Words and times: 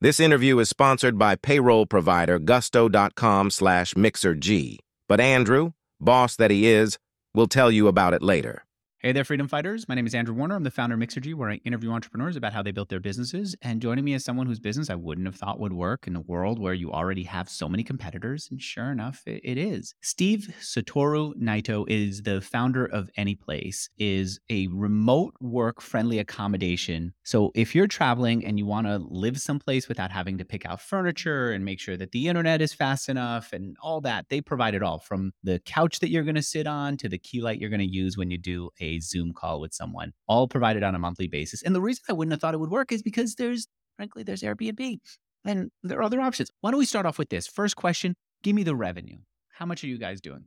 This 0.00 0.20
interview 0.20 0.60
is 0.60 0.68
sponsored 0.68 1.18
by 1.18 1.34
payroll 1.34 1.84
provider 1.84 2.38
gusto.com 2.38 3.50
slash 3.50 3.94
mixergy. 3.94 4.78
But 5.08 5.20
Andrew, 5.20 5.72
boss 6.00 6.36
that 6.36 6.52
he 6.52 6.68
is, 6.68 6.98
will 7.34 7.48
tell 7.48 7.72
you 7.72 7.88
about 7.88 8.14
it 8.14 8.22
later. 8.22 8.64
Hey 9.00 9.12
there, 9.12 9.22
freedom 9.22 9.46
fighters. 9.46 9.88
My 9.88 9.94
name 9.94 10.08
is 10.08 10.14
Andrew 10.16 10.34
Warner. 10.34 10.56
I'm 10.56 10.64
the 10.64 10.72
founder 10.72 10.96
of 10.96 11.00
Mixergy, 11.00 11.32
where 11.32 11.50
I 11.50 11.60
interview 11.64 11.92
entrepreneurs 11.92 12.34
about 12.34 12.52
how 12.52 12.64
they 12.64 12.72
built 12.72 12.88
their 12.88 12.98
businesses. 12.98 13.54
And 13.62 13.80
joining 13.80 14.04
me 14.04 14.14
is 14.14 14.24
someone 14.24 14.48
whose 14.48 14.58
business 14.58 14.90
I 14.90 14.96
wouldn't 14.96 15.28
have 15.28 15.36
thought 15.36 15.60
would 15.60 15.72
work 15.72 16.08
in 16.08 16.16
a 16.16 16.20
world 16.20 16.58
where 16.58 16.74
you 16.74 16.90
already 16.90 17.22
have 17.22 17.48
so 17.48 17.68
many 17.68 17.84
competitors. 17.84 18.48
And 18.50 18.60
sure 18.60 18.90
enough, 18.90 19.22
it, 19.24 19.56
is. 19.56 19.94
Steve 20.00 20.52
Satoru 20.60 21.32
Naito 21.40 21.84
is 21.88 22.22
the 22.22 22.40
founder 22.40 22.86
of 22.86 23.08
Anyplace, 23.16 23.88
is 24.00 24.40
a 24.50 24.66
remote 24.72 25.34
work 25.40 25.80
friendly 25.80 26.18
accommodation. 26.18 27.12
So 27.22 27.52
if 27.54 27.76
you're 27.76 27.86
traveling 27.86 28.44
and 28.44 28.58
you 28.58 28.66
want 28.66 28.88
to 28.88 28.98
live 28.98 29.38
someplace 29.38 29.86
without 29.86 30.10
having 30.10 30.38
to 30.38 30.44
pick 30.44 30.66
out 30.66 30.80
furniture 30.80 31.52
and 31.52 31.64
make 31.64 31.78
sure 31.78 31.96
that 31.96 32.10
the 32.10 32.26
internet 32.26 32.60
is 32.60 32.74
fast 32.74 33.08
enough 33.08 33.52
and 33.52 33.76
all 33.80 34.00
that, 34.00 34.26
they 34.28 34.40
provide 34.40 34.74
it 34.74 34.82
all 34.82 34.98
from 34.98 35.30
the 35.44 35.60
couch 35.64 36.00
that 36.00 36.10
you're 36.10 36.24
going 36.24 36.34
to 36.34 36.42
sit 36.42 36.66
on 36.66 36.96
to 36.96 37.08
the 37.08 37.18
key 37.18 37.40
light 37.40 37.60
you're 37.60 37.70
going 37.70 37.78
to 37.78 37.86
use 37.86 38.18
when 38.18 38.32
you 38.32 38.38
do 38.38 38.70
a 38.80 38.87
a 38.88 39.00
Zoom 39.00 39.32
call 39.32 39.60
with 39.60 39.74
someone, 39.74 40.12
all 40.26 40.48
provided 40.48 40.82
on 40.82 40.94
a 40.94 40.98
monthly 40.98 41.28
basis. 41.28 41.62
And 41.62 41.74
the 41.74 41.80
reason 41.80 42.04
I 42.08 42.12
wouldn't 42.14 42.32
have 42.32 42.40
thought 42.40 42.54
it 42.54 42.60
would 42.60 42.70
work 42.70 42.92
is 42.92 43.02
because 43.02 43.34
there's, 43.34 43.66
frankly, 43.96 44.22
there's 44.22 44.42
Airbnb 44.42 44.98
and 45.44 45.70
there 45.82 45.98
are 45.98 46.02
other 46.02 46.20
options. 46.20 46.50
Why 46.60 46.70
don't 46.70 46.78
we 46.78 46.86
start 46.86 47.06
off 47.06 47.18
with 47.18 47.28
this? 47.28 47.46
First 47.46 47.76
question 47.76 48.14
give 48.42 48.54
me 48.54 48.62
the 48.62 48.76
revenue. 48.76 49.18
How 49.50 49.66
much 49.66 49.82
are 49.82 49.88
you 49.88 49.98
guys 49.98 50.20
doing? 50.20 50.44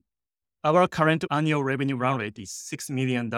Our 0.64 0.88
current 0.88 1.26
annual 1.32 1.64
revenue 1.64 1.96
run 1.96 2.20
rate 2.20 2.38
is 2.38 2.52
$6 2.52 2.90
million, 2.92 3.32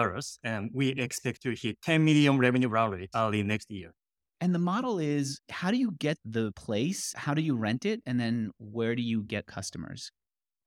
and 0.44 0.70
we 0.74 0.88
expect 0.88 1.42
to 1.42 1.54
hit 1.54 1.80
10 1.82 2.04
million 2.04 2.38
revenue 2.38 2.68
run 2.68 2.90
rate 2.90 3.10
early 3.16 3.42
next 3.42 3.70
year. 3.70 3.94
And 4.40 4.54
the 4.54 4.58
model 4.58 4.98
is 4.98 5.40
how 5.48 5.70
do 5.70 5.78
you 5.78 5.92
get 5.98 6.18
the 6.24 6.52
place? 6.52 7.14
How 7.16 7.32
do 7.32 7.40
you 7.40 7.56
rent 7.56 7.86
it? 7.86 8.02
And 8.04 8.20
then 8.20 8.50
where 8.58 8.94
do 8.94 9.00
you 9.02 9.22
get 9.22 9.46
customers? 9.46 10.12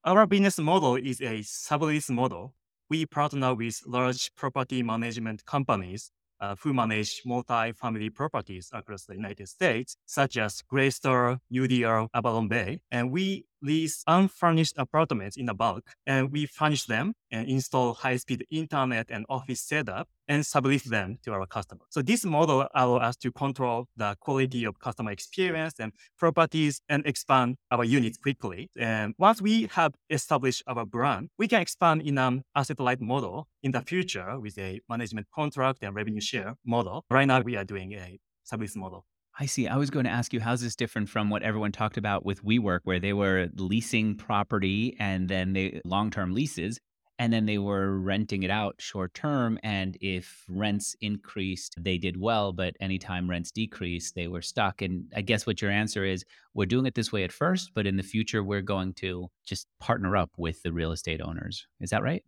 Our 0.03 0.25
business 0.25 0.58
model 0.58 0.95
is 0.95 1.21
a 1.21 1.39
sublease 1.39 2.09
model 2.09 2.55
we 2.89 3.05
partner 3.05 3.53
with 3.53 3.81
large 3.85 4.33
property 4.35 4.83
management 4.83 5.45
companies 5.45 6.11
uh, 6.39 6.55
who 6.61 6.73
manage 6.73 7.21
multi-family 7.25 8.09
properties 8.09 8.69
across 8.73 9.05
the 9.05 9.16
United 9.16 9.47
States, 9.47 9.97
such 10.05 10.38
as 10.38 10.61
Greystar, 10.71 11.39
UDR, 11.52 12.08
AvalonBay. 12.15 12.80
And 12.91 13.11
we 13.11 13.45
lease 13.61 14.03
unfurnished 14.08 14.75
apartments 14.77 15.38
in 15.38 15.50
a 15.50 15.53
bulk 15.53 15.83
and 16.05 16.31
we 16.31 16.45
furnish 16.45 16.86
them 16.86 17.13
and 17.31 17.47
install 17.47 17.94
high-speed 17.94 18.45
internet 18.49 19.08
and 19.09 19.25
office 19.30 19.61
setup 19.61 20.08
and 20.27 20.44
sublease 20.44 20.83
them 20.83 21.17
to 21.23 21.31
our 21.31 21.45
customers. 21.45 21.88
So 21.89 22.02
this 22.02 22.25
model 22.25 22.67
allows 22.75 23.02
us 23.02 23.16
to 23.17 23.31
control 23.31 23.88
the 23.95 24.16
quality 24.19 24.66
of 24.66 24.80
customer 24.80 25.11
experience 25.11 25.75
and 25.80 25.91
properties 26.17 26.81
and 26.89 27.05
expand 27.05 27.55
our 27.72 27.83
units 27.83 28.17
quickly. 28.17 28.69
And 28.77 29.14
once 29.17 29.41
we 29.41 29.67
have 29.71 29.94
established 30.09 30.64
our 30.67 30.86
brand, 30.86 31.30
we 31.38 31.47
can 31.47 31.61
expand 31.61 32.02
in 32.02 32.17
an 32.17 32.44
asset-light 32.55 33.02
model 33.02 33.47
in 33.64 33.71
the 33.71 33.81
future 33.81 34.39
with 34.39 34.58
a 34.58 34.80
management 34.89 35.27
contract 35.33 35.80
and 35.81 35.95
revenue 35.95 36.21
share 36.21 36.55
model. 36.66 37.05
Right 37.09 37.25
now, 37.25 37.42
we 37.42 37.55
are 37.55 37.64
doing 37.64 37.94
a 37.94 38.19
sublease 38.49 38.75
model. 38.75 39.05
I 39.39 39.45
see. 39.45 39.67
I 39.67 39.77
was 39.77 39.91
going 39.91 40.05
to 40.05 40.11
ask 40.11 40.33
you, 40.33 40.39
how's 40.39 40.61
this 40.61 40.75
different 40.75 41.09
from 41.09 41.30
what 41.30 41.43
everyone 41.43 41.71
talked 41.71 41.97
about 41.97 42.25
with 42.25 42.43
WeWork, 42.43 42.80
where 42.85 42.99
they 42.99 43.13
were 43.13 43.49
leasing 43.55 44.16
property 44.16 44.95
and 44.99 45.30
then 45.30 45.53
they 45.53 45.80
long 45.85 46.09
term 46.09 46.33
leases, 46.33 46.80
and 47.19 47.31
then 47.31 47.45
they 47.45 47.59
were 47.59 47.99
renting 47.99 48.41
it 48.41 48.49
out 48.49 48.75
short 48.80 49.13
term. 49.13 49.59
And 49.61 49.95
if 50.02 50.43
rents 50.49 50.95
increased, 51.02 51.75
they 51.80 51.99
did 51.99 52.19
well. 52.19 52.52
But 52.52 52.75
anytime 52.80 53.30
rents 53.30 53.52
decreased, 53.52 54.15
they 54.15 54.27
were 54.27 54.41
stuck. 54.41 54.81
And 54.81 55.05
I 55.15 55.21
guess 55.21 55.45
what 55.45 55.61
your 55.61 55.71
answer 55.71 56.03
is 56.03 56.25
we're 56.55 56.65
doing 56.65 56.88
it 56.88 56.95
this 56.95 57.11
way 57.11 57.23
at 57.23 57.31
first, 57.31 57.71
but 57.75 57.85
in 57.85 57.97
the 57.97 58.03
future, 58.03 58.43
we're 58.43 58.61
going 58.61 58.93
to 58.95 59.27
just 59.45 59.67
partner 59.80 60.17
up 60.17 60.31
with 60.38 60.63
the 60.63 60.73
real 60.73 60.91
estate 60.91 61.21
owners. 61.21 61.67
Is 61.80 61.91
that 61.91 62.02
right? 62.02 62.23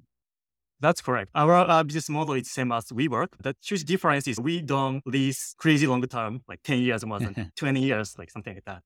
That's 0.81 1.01
correct. 1.01 1.29
Our 1.35 1.53
uh, 1.53 1.83
business 1.83 2.09
model 2.09 2.35
is 2.35 2.49
same 2.49 2.71
as 2.71 2.85
WeWork. 2.85 3.29
The 3.43 3.55
huge 3.61 3.83
difference 3.83 4.27
is 4.27 4.39
we 4.39 4.61
don't 4.61 5.05
lease 5.05 5.53
crazy 5.57 5.87
long 5.87 6.01
term, 6.03 6.41
like 6.47 6.63
10 6.63 6.79
years 6.79 7.05
more 7.05 7.19
than 7.19 7.51
20 7.57 7.81
years, 7.81 8.15
like 8.17 8.31
something 8.31 8.53
like 8.53 8.65
that. 8.65 8.81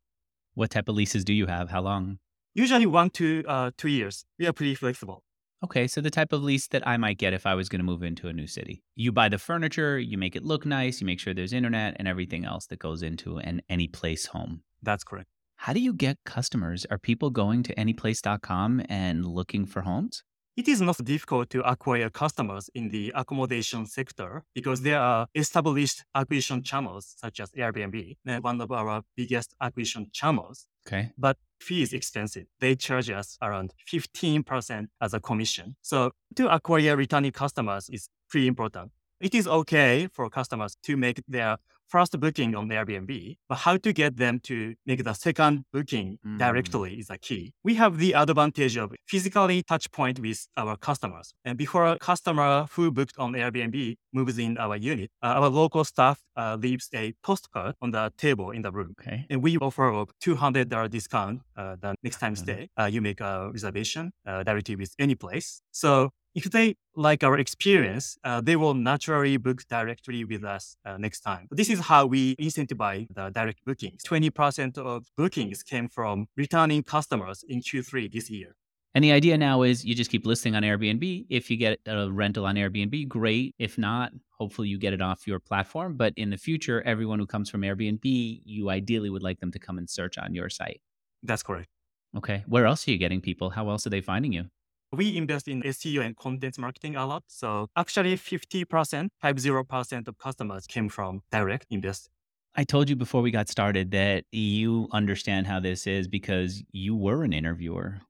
What 0.55 0.71
type 0.71 0.89
of 0.89 0.95
leases 0.95 1.23
do 1.23 1.33
you 1.33 1.45
have? 1.47 1.69
How 1.69 1.81
long? 1.81 2.19
Usually 2.55 2.85
one 2.85 3.09
to 3.11 3.43
uh, 3.47 3.71
two 3.77 3.89
years. 3.89 4.25
We 4.39 4.47
are 4.47 4.53
pretty 4.53 4.75
flexible. 4.75 5.23
Okay, 5.63 5.87
so 5.87 6.01
the 6.01 6.11
type 6.11 6.33
of 6.33 6.43
lease 6.43 6.67
that 6.67 6.85
I 6.85 6.97
might 6.97 7.17
get 7.17 7.33
if 7.33 7.45
I 7.45 7.55
was 7.55 7.69
going 7.69 7.79
to 7.79 7.85
move 7.85 8.03
into 8.03 8.27
a 8.27 8.33
new 8.33 8.47
city. 8.47 8.83
You 8.95 9.11
buy 9.13 9.29
the 9.29 9.37
furniture, 9.37 9.97
you 9.97 10.17
make 10.17 10.35
it 10.35 10.43
look 10.43 10.65
nice, 10.65 10.99
you 10.99 11.07
make 11.07 11.19
sure 11.19 11.33
there's 11.33 11.53
internet 11.53 11.95
and 11.97 12.07
everything 12.07 12.43
else 12.43 12.65
that 12.67 12.79
goes 12.79 13.01
into 13.01 13.37
an 13.37 13.61
Anyplace 13.69 14.27
home. 14.27 14.63
That's 14.81 15.05
correct. 15.05 15.29
How 15.55 15.71
do 15.71 15.79
you 15.79 15.93
get 15.93 16.17
customers? 16.25 16.85
Are 16.91 16.97
people 16.97 17.29
going 17.29 17.63
to 17.63 17.73
anyplace.com 17.79 18.83
and 18.89 19.25
looking 19.25 19.65
for 19.65 19.83
homes? 19.83 20.23
It 20.55 20.67
is 20.67 20.81
not 20.81 21.03
difficult 21.03 21.49
to 21.49 21.67
acquire 21.67 22.11
customers 22.11 22.69
in 22.75 22.89
the 22.89 23.11
accommodation 23.15 23.87
sector 23.87 24.43
because 24.53 24.83
there 24.83 24.99
are 24.99 25.25
established 25.33 26.03
acquisition 26.13 26.61
channels 26.61 27.15
such 27.17 27.39
as 27.39 27.49
Airbnb, 27.53 28.17
one 28.41 28.61
of 28.61 28.71
our 28.71 29.01
biggest 29.15 29.55
acquisition 29.59 30.11
channels. 30.13 30.67
Okay. 30.85 31.11
But 31.17 31.37
fee 31.59 31.81
is 31.81 31.91
expensive. 31.93 32.45
They 32.59 32.75
charge 32.75 33.09
us 33.09 33.35
around 33.41 33.73
15% 33.91 34.87
as 35.01 35.13
a 35.15 35.19
commission. 35.19 35.75
So 35.81 36.11
to 36.35 36.53
acquire 36.53 36.95
returning 36.95 37.31
customers 37.31 37.89
is 37.89 38.09
pretty 38.29 38.45
important. 38.45 38.91
It 39.19 39.33
is 39.33 39.47
okay 39.47 40.07
for 40.11 40.29
customers 40.29 40.75
to 40.83 40.97
make 40.97 41.21
their 41.27 41.57
first 41.93 42.19
booking 42.19 42.55
on 42.55 42.67
Airbnb, 42.69 43.37
but 43.47 43.57
how 43.59 43.77
to 43.77 43.93
get 43.93 44.17
them 44.17 44.39
to 44.39 44.73
make 44.85 45.03
the 45.03 45.13
second 45.13 45.63
booking 45.71 46.17
mm. 46.25 46.39
directly 46.39 46.95
is 46.95 47.09
a 47.09 47.17
key. 47.17 47.53
We 47.63 47.75
have 47.75 47.99
the 47.99 48.13
advantage 48.13 48.77
of 48.77 48.93
physically 49.07 49.61
touch 49.61 49.91
point 49.91 50.19
with 50.19 50.47
our 50.57 50.75
customers. 50.75 51.33
And 51.45 51.55
before 51.55 51.85
a 51.85 51.99
customer 51.99 52.65
who 52.71 52.91
booked 52.91 53.17
on 53.19 53.33
Airbnb 53.33 53.95
moves 54.11 54.39
in 54.39 54.57
our 54.57 54.75
unit, 54.75 55.11
uh, 55.21 55.39
our 55.39 55.49
local 55.49 55.83
staff 55.83 56.19
uh, 56.35 56.57
leaves 56.59 56.89
a 56.95 57.13
postcard 57.23 57.75
on 57.81 57.91
the 57.91 58.11
table 58.17 58.49
in 58.49 58.63
the 58.63 58.71
room. 58.71 58.95
Okay. 58.99 59.27
And 59.29 59.43
we 59.43 59.57
offer 59.57 59.87
a 59.89 60.05
$200 60.23 60.89
discount 60.89 61.41
uh, 61.55 61.75
the 61.79 61.93
next 62.01 62.19
time 62.19 62.35
stay. 62.35 62.69
Uh, 62.79 62.85
you 62.85 63.01
make 63.01 63.21
a 63.21 63.51
reservation 63.51 64.11
uh, 64.25 64.41
directly 64.41 64.75
with 64.75 64.95
Anyplace. 64.99 65.61
So 65.71 66.09
if 66.35 66.45
they 66.45 66.75
like 66.95 67.23
our 67.23 67.37
experience, 67.37 68.17
uh, 68.23 68.41
they 68.41 68.55
will 68.55 68.73
naturally 68.73 69.37
book 69.37 69.63
directly 69.69 70.23
with 70.23 70.43
us 70.43 70.75
uh, 70.85 70.97
next 70.97 71.21
time. 71.21 71.47
This 71.51 71.69
is 71.69 71.79
how 71.79 72.05
we 72.05 72.35
incentivize 72.37 73.07
the 73.13 73.29
direct 73.29 73.63
bookings. 73.65 74.03
20% 74.03 74.77
of 74.77 75.05
bookings 75.15 75.63
came 75.63 75.87
from 75.87 76.27
returning 76.35 76.83
customers 76.83 77.43
in 77.47 77.61
Q3 77.61 78.11
this 78.11 78.29
year. 78.29 78.55
And 78.95 79.03
the 79.03 79.11
idea 79.11 79.37
now 79.37 79.63
is 79.63 79.83
you 79.83 79.95
just 79.95 80.11
keep 80.11 80.25
listing 80.25 80.55
on 80.55 80.61
Airbnb. 80.61 81.25
If 81.29 81.49
you 81.49 81.57
get 81.57 81.79
a 81.87 82.11
rental 82.11 82.45
on 82.45 82.55
Airbnb, 82.55 83.07
great. 83.07 83.55
If 83.57 83.77
not, 83.77 84.11
hopefully 84.29 84.67
you 84.67 84.77
get 84.77 84.93
it 84.93 85.01
off 85.01 85.25
your 85.25 85.39
platform. 85.39 85.97
But 85.97 86.13
in 86.15 86.29
the 86.29 86.37
future, 86.37 86.81
everyone 86.83 87.17
who 87.17 87.25
comes 87.25 87.49
from 87.49 87.61
Airbnb, 87.61 88.41
you 88.45 88.69
ideally 88.69 89.09
would 89.09 89.23
like 89.23 89.39
them 89.39 89.51
to 89.51 89.59
come 89.59 89.79
and 89.79 89.89
search 89.89 90.19
on 90.19 90.35
your 90.35 90.49
site. 90.49 90.81
That's 91.23 91.41
correct. 91.41 91.69
Okay. 92.15 92.43
Where 92.47 92.67
else 92.67 92.87
are 92.87 92.91
you 92.91 92.99
getting 92.99 93.21
people? 93.21 93.49
How 93.49 93.69
else 93.69 93.87
are 93.87 93.89
they 93.89 94.01
finding 94.01 94.31
you? 94.31 94.45
We 94.93 95.17
invest 95.17 95.47
in 95.47 95.63
SEO 95.63 96.05
and 96.05 96.15
content 96.15 96.57
marketing 96.59 96.95
a 96.95 97.05
lot. 97.05 97.23
So 97.27 97.67
actually 97.75 98.15
50%, 98.15 99.09
50% 99.23 100.07
of 100.07 100.17
customers 100.17 100.67
came 100.67 100.87
from 100.87 101.21
direct 101.31 101.65
invest. 101.69 102.09
I 102.55 102.63
told 102.63 102.87
you 102.87 102.95
before 102.95 103.23
we 103.23 103.31
got 103.31 103.49
started 103.49 103.89
that 103.91 104.25
you 104.31 104.87
understand 104.91 105.47
how 105.47 105.59
this 105.59 105.87
is 105.87 106.07
because 106.07 106.63
you 106.71 106.95
were 106.95 107.23
an 107.23 107.33
interviewer. 107.33 108.01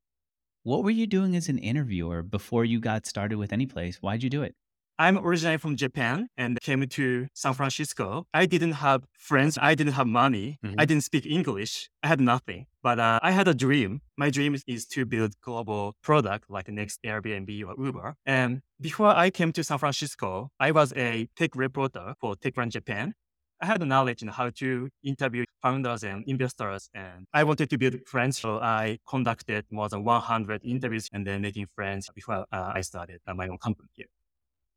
What 0.64 0.84
were 0.84 0.92
you 0.92 1.08
doing 1.08 1.36
as 1.36 1.48
an 1.48 1.58
interviewer 1.58 2.22
before 2.22 2.66
you 2.66 2.82
got 2.82 3.06
started 3.06 3.38
with 3.38 3.52
Anyplace? 3.52 3.98
Why'd 3.98 4.22
you 4.22 4.30
do 4.30 4.44
it? 4.44 4.56
I'm 5.00 5.18
originally 5.18 5.58
from 5.58 5.76
Japan 5.76 6.28
and 6.38 6.60
came 6.62 6.88
to 6.88 7.28
San 7.34 7.54
Francisco. 7.54 8.28
I 8.34 8.46
didn't 8.46 8.74
have 8.74 9.04
friends. 9.18 9.58
I 9.60 9.74
didn't 9.74 9.94
have 9.94 10.06
money. 10.06 10.60
Mm-hmm. 10.64 10.76
I 10.80 10.86
didn't 10.86 11.04
speak 11.04 11.26
English. 11.26 11.90
I 12.04 12.08
had 12.08 12.22
nothing. 12.22 12.68
But 12.84 13.00
uh, 13.00 13.20
I 13.24 13.32
had 13.32 13.48
a 13.48 13.56
dream. 13.56 14.02
My 14.18 14.30
dream 14.30 14.56
is 14.68 14.86
to 14.88 15.06
build 15.06 15.34
global 15.42 15.96
product 16.04 16.50
like 16.50 16.66
the 16.66 16.74
next 16.74 17.02
Airbnb 17.04 17.50
or 17.66 17.84
Uber. 17.84 18.16
And 18.26 18.62
before 18.80 19.16
I 19.16 19.32
came 19.32 19.52
to 19.54 19.64
San 19.64 19.80
Francisco, 19.80 20.52
I 20.60 20.72
was 20.72 20.94
a 20.96 21.28
tech 21.36 21.56
reporter 21.56 22.14
for 22.20 22.36
TechCrunch 22.36 22.70
Japan. 22.70 23.16
I 23.62 23.66
had 23.66 23.80
the 23.80 23.86
knowledge 23.86 24.22
in 24.22 24.28
how 24.28 24.50
to 24.50 24.90
interview 25.04 25.46
founders 25.62 26.04
and 26.04 26.26
investors, 26.28 26.90
and 26.94 27.26
I 27.34 27.46
wanted 27.46 27.70
to 27.70 27.78
build 27.78 27.96
friends. 28.06 28.38
So 28.38 28.60
I 28.60 29.00
conducted 29.08 29.66
more 29.72 29.88
than 29.88 30.04
100 30.04 30.66
interviews 30.66 31.08
and 31.14 31.26
then 31.26 31.42
making 31.42 31.68
friends 31.74 32.10
before 32.14 32.46
uh, 32.52 32.72
I 32.76 32.82
started 32.82 33.22
uh, 33.26 33.34
my 33.34 33.48
own 33.48 33.58
company 33.58 33.88
here 33.94 34.08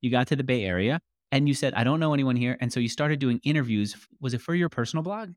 you 0.07 0.13
got 0.13 0.29
to 0.29 0.37
the 0.37 0.45
Bay 0.45 0.65
Area 0.65 1.01
and 1.33 1.49
you 1.49 1.55
said, 1.55 1.75
I 1.75 1.83
don't 1.85 1.99
know 1.99 2.15
anyone 2.15 2.37
here. 2.37 2.57
And 2.61 2.73
so 2.73 2.79
you 2.79 2.89
started 2.89 3.19
doing 3.19 3.41
interviews. 3.43 3.97
Was 4.21 4.33
it 4.35 4.41
for 4.41 4.55
your 4.55 4.69
personal 4.69 5.03
blog? 5.03 5.31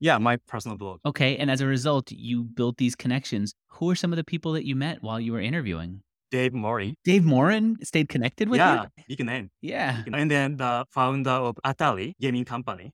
Yeah, 0.00 0.18
my 0.18 0.38
personal 0.48 0.78
blog. 0.78 1.00
Okay. 1.04 1.36
And 1.36 1.50
as 1.50 1.60
a 1.60 1.66
result, 1.66 2.10
you 2.10 2.42
built 2.42 2.78
these 2.78 2.94
connections. 2.96 3.54
Who 3.68 3.90
are 3.90 3.94
some 3.94 4.12
of 4.12 4.16
the 4.16 4.24
people 4.24 4.52
that 4.52 4.64
you 4.64 4.74
met 4.74 5.02
while 5.02 5.20
you 5.20 5.32
were 5.32 5.40
interviewing? 5.40 6.00
Dave 6.30 6.52
Morin. 6.52 6.94
Dave 7.04 7.24
Morin 7.24 7.76
stayed 7.82 8.08
connected 8.08 8.48
with 8.48 8.58
you? 8.58 8.64
yeah, 8.64 8.86
you? 8.96 9.16
big 9.16 9.26
name. 9.26 9.50
Yeah. 9.60 10.02
And 10.12 10.30
then 10.30 10.56
the 10.56 10.84
founder 10.90 11.30
of 11.30 11.56
Atari 11.64 12.14
gaming 12.20 12.44
company. 12.44 12.92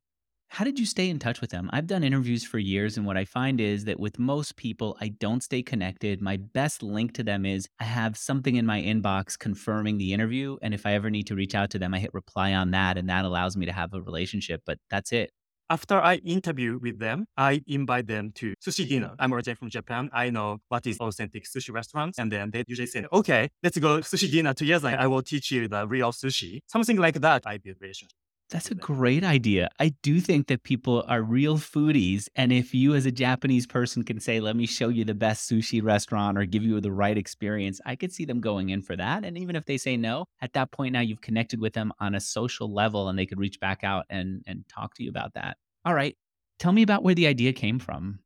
How 0.52 0.64
did 0.64 0.80
you 0.80 0.84
stay 0.84 1.08
in 1.08 1.20
touch 1.20 1.40
with 1.40 1.50
them? 1.50 1.70
I've 1.72 1.86
done 1.86 2.02
interviews 2.02 2.42
for 2.44 2.58
years, 2.58 2.96
and 2.96 3.06
what 3.06 3.16
I 3.16 3.24
find 3.24 3.60
is 3.60 3.84
that 3.84 4.00
with 4.00 4.18
most 4.18 4.56
people, 4.56 4.96
I 5.00 5.08
don't 5.08 5.44
stay 5.44 5.62
connected. 5.62 6.20
My 6.20 6.38
best 6.38 6.82
link 6.82 7.14
to 7.14 7.22
them 7.22 7.46
is 7.46 7.68
I 7.78 7.84
have 7.84 8.16
something 8.16 8.56
in 8.56 8.66
my 8.66 8.82
inbox 8.82 9.38
confirming 9.38 9.98
the 9.98 10.12
interview. 10.12 10.56
And 10.60 10.74
if 10.74 10.86
I 10.86 10.94
ever 10.94 11.08
need 11.08 11.28
to 11.28 11.36
reach 11.36 11.54
out 11.54 11.70
to 11.70 11.78
them, 11.78 11.94
I 11.94 12.00
hit 12.00 12.12
reply 12.12 12.52
on 12.52 12.72
that, 12.72 12.98
and 12.98 13.08
that 13.08 13.24
allows 13.24 13.56
me 13.56 13.64
to 13.66 13.72
have 13.72 13.94
a 13.94 14.02
relationship. 14.02 14.62
But 14.66 14.78
that's 14.90 15.12
it. 15.12 15.30
After 15.70 16.00
I 16.00 16.16
interview 16.16 16.80
with 16.82 16.98
them, 16.98 17.26
I 17.36 17.62
invite 17.68 18.08
them 18.08 18.32
to 18.34 18.54
sushi 18.60 18.88
dinner. 18.88 19.14
I'm 19.20 19.32
originally 19.32 19.54
from 19.54 19.70
Japan. 19.70 20.10
I 20.12 20.30
know 20.30 20.58
what 20.68 20.84
is 20.84 20.98
authentic 20.98 21.44
sushi 21.44 21.72
restaurants. 21.72 22.18
And 22.18 22.32
then 22.32 22.50
they 22.50 22.64
usually 22.66 22.88
say, 22.88 23.06
okay, 23.12 23.50
let's 23.62 23.78
go 23.78 24.00
sushi 24.00 24.28
dinner 24.28 24.52
together. 24.52 24.96
I 24.98 25.06
will 25.06 25.22
teach 25.22 25.52
you 25.52 25.68
the 25.68 25.86
real 25.86 26.10
sushi. 26.10 26.58
Something 26.66 26.96
like 26.96 27.20
that, 27.20 27.44
I 27.46 27.58
build 27.58 27.76
relationship. 27.80 28.16
That's 28.50 28.70
a 28.70 28.74
great 28.74 29.22
idea. 29.22 29.68
I 29.78 29.90
do 30.02 30.20
think 30.20 30.48
that 30.48 30.64
people 30.64 31.04
are 31.06 31.22
real 31.22 31.56
foodies. 31.56 32.28
And 32.34 32.52
if 32.52 32.74
you, 32.74 32.94
as 32.94 33.06
a 33.06 33.12
Japanese 33.12 33.64
person, 33.64 34.02
can 34.02 34.18
say, 34.18 34.40
let 34.40 34.56
me 34.56 34.66
show 34.66 34.88
you 34.88 35.04
the 35.04 35.14
best 35.14 35.48
sushi 35.48 35.80
restaurant 35.82 36.36
or 36.36 36.44
give 36.44 36.64
you 36.64 36.80
the 36.80 36.90
right 36.90 37.16
experience, 37.16 37.80
I 37.86 37.94
could 37.94 38.12
see 38.12 38.24
them 38.24 38.40
going 38.40 38.70
in 38.70 38.82
for 38.82 38.96
that. 38.96 39.24
And 39.24 39.38
even 39.38 39.54
if 39.54 39.66
they 39.66 39.78
say 39.78 39.96
no, 39.96 40.24
at 40.42 40.52
that 40.54 40.72
point 40.72 40.92
now 40.92 41.00
you've 41.00 41.20
connected 41.20 41.60
with 41.60 41.74
them 41.74 41.92
on 42.00 42.16
a 42.16 42.20
social 42.20 42.72
level 42.72 43.08
and 43.08 43.16
they 43.16 43.26
could 43.26 43.38
reach 43.38 43.60
back 43.60 43.84
out 43.84 44.04
and, 44.10 44.42
and 44.48 44.64
talk 44.68 44.94
to 44.94 45.04
you 45.04 45.10
about 45.10 45.34
that. 45.34 45.56
All 45.84 45.94
right. 45.94 46.16
Tell 46.58 46.72
me 46.72 46.82
about 46.82 47.04
where 47.04 47.14
the 47.14 47.28
idea 47.28 47.52
came 47.52 47.78
from. 47.78 48.18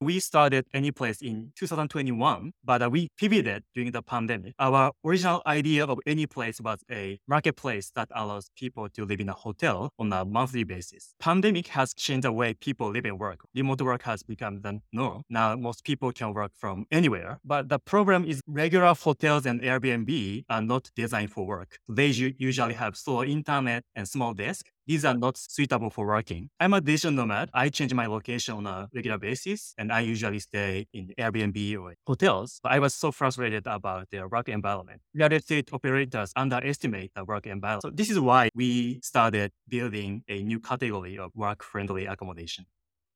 We 0.00 0.20
started 0.20 0.64
Anyplace 0.72 1.20
in 1.20 1.50
2021, 1.56 2.52
but 2.62 2.82
uh, 2.82 2.88
we 2.88 3.08
pivoted 3.18 3.64
during 3.74 3.90
the 3.90 4.00
pandemic. 4.00 4.54
Our 4.60 4.92
original 5.04 5.42
idea 5.44 5.86
of 5.86 5.98
Anyplace 6.06 6.60
was 6.60 6.84
a 6.88 7.18
marketplace 7.26 7.90
that 7.96 8.08
allows 8.14 8.48
people 8.56 8.88
to 8.90 9.04
live 9.04 9.18
in 9.18 9.28
a 9.28 9.32
hotel 9.32 9.90
on 9.98 10.12
a 10.12 10.24
monthly 10.24 10.62
basis. 10.62 11.14
Pandemic 11.18 11.66
has 11.68 11.94
changed 11.94 12.22
the 12.22 12.30
way 12.30 12.54
people 12.54 12.90
live 12.90 13.06
and 13.06 13.18
work. 13.18 13.40
Remote 13.56 13.82
work 13.82 14.02
has 14.02 14.22
become 14.22 14.60
the 14.60 14.80
norm. 14.92 15.24
Now 15.28 15.56
most 15.56 15.82
people 15.82 16.12
can 16.12 16.32
work 16.32 16.52
from 16.54 16.86
anywhere, 16.92 17.40
but 17.44 17.68
the 17.68 17.80
problem 17.80 18.24
is 18.24 18.40
regular 18.46 18.94
hotels 18.94 19.46
and 19.46 19.60
Airbnb 19.62 20.44
are 20.48 20.62
not 20.62 20.92
designed 20.94 21.32
for 21.32 21.44
work. 21.44 21.76
They 21.88 22.06
usually 22.06 22.74
have 22.74 22.96
slow 22.96 23.24
internet 23.24 23.82
and 23.96 24.06
small 24.06 24.32
desk 24.32 24.66
these 24.88 25.04
are 25.04 25.14
not 25.14 25.36
suitable 25.36 25.90
for 25.90 26.06
working. 26.06 26.48
I'm 26.58 26.72
a 26.72 26.80
digital 26.80 27.12
nomad. 27.12 27.50
I 27.52 27.68
change 27.68 27.92
my 27.92 28.06
location 28.06 28.54
on 28.54 28.66
a 28.66 28.88
regular 28.94 29.18
basis, 29.18 29.74
and 29.76 29.92
I 29.92 30.00
usually 30.00 30.38
stay 30.40 30.86
in 30.94 31.12
Airbnb 31.18 31.78
or 31.78 31.94
hotels. 32.06 32.58
But 32.62 32.72
I 32.72 32.78
was 32.78 32.94
so 32.94 33.12
frustrated 33.12 33.66
about 33.66 34.08
their 34.10 34.26
work 34.28 34.48
environment. 34.48 35.02
Real 35.14 35.32
estate 35.32 35.68
operators 35.74 36.32
underestimate 36.34 37.12
the 37.14 37.24
work 37.24 37.46
environment. 37.46 37.82
So 37.82 37.90
this 37.90 38.10
is 38.10 38.18
why 38.18 38.48
we 38.54 39.00
started 39.02 39.52
building 39.68 40.22
a 40.26 40.42
new 40.42 40.58
category 40.58 41.18
of 41.18 41.32
work-friendly 41.34 42.06
accommodation 42.06 42.64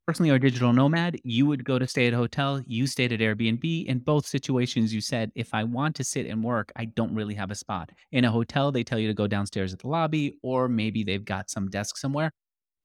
personally 0.07 0.31
are 0.31 0.39
digital 0.39 0.73
nomad, 0.73 1.21
you 1.23 1.47
would 1.47 1.65
go 1.65 1.79
to 1.79 1.87
stay 1.87 2.07
at 2.07 2.13
a 2.13 2.17
hotel, 2.17 2.63
you 2.67 2.87
stayed 2.87 3.13
at 3.13 3.21
Airbnb. 3.21 3.87
In 3.87 3.99
both 3.99 4.27
situations, 4.27 4.93
you 4.93 5.01
said, 5.01 5.31
if 5.35 5.55
I 5.55 5.65
want 5.65 5.95
to 5.97 6.05
sit 6.05 6.27
and 6.27 6.43
work, 6.43 6.73
I 6.77 6.87
don't 6.87 7.15
really 7.15 7.35
have 7.35 7.51
a 7.51 7.55
spot. 7.55 7.91
In 8.11 8.25
a 8.25 8.31
hotel, 8.31 8.73
they 8.73 8.83
tell 8.83 8.99
you 8.99 9.09
to 9.09 9.15
go 9.15 9.27
downstairs 9.27 9.73
at 9.73 9.79
the 9.79 9.89
lobby, 9.89 10.39
or 10.43 10.69
maybe 10.69 11.05
they've 11.05 11.25
got 11.25 11.51
some 11.51 11.69
desk 11.69 11.97
somewhere. 11.97 12.33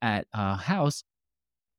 At 0.01 0.27
a 0.33 0.55
house, 0.55 1.03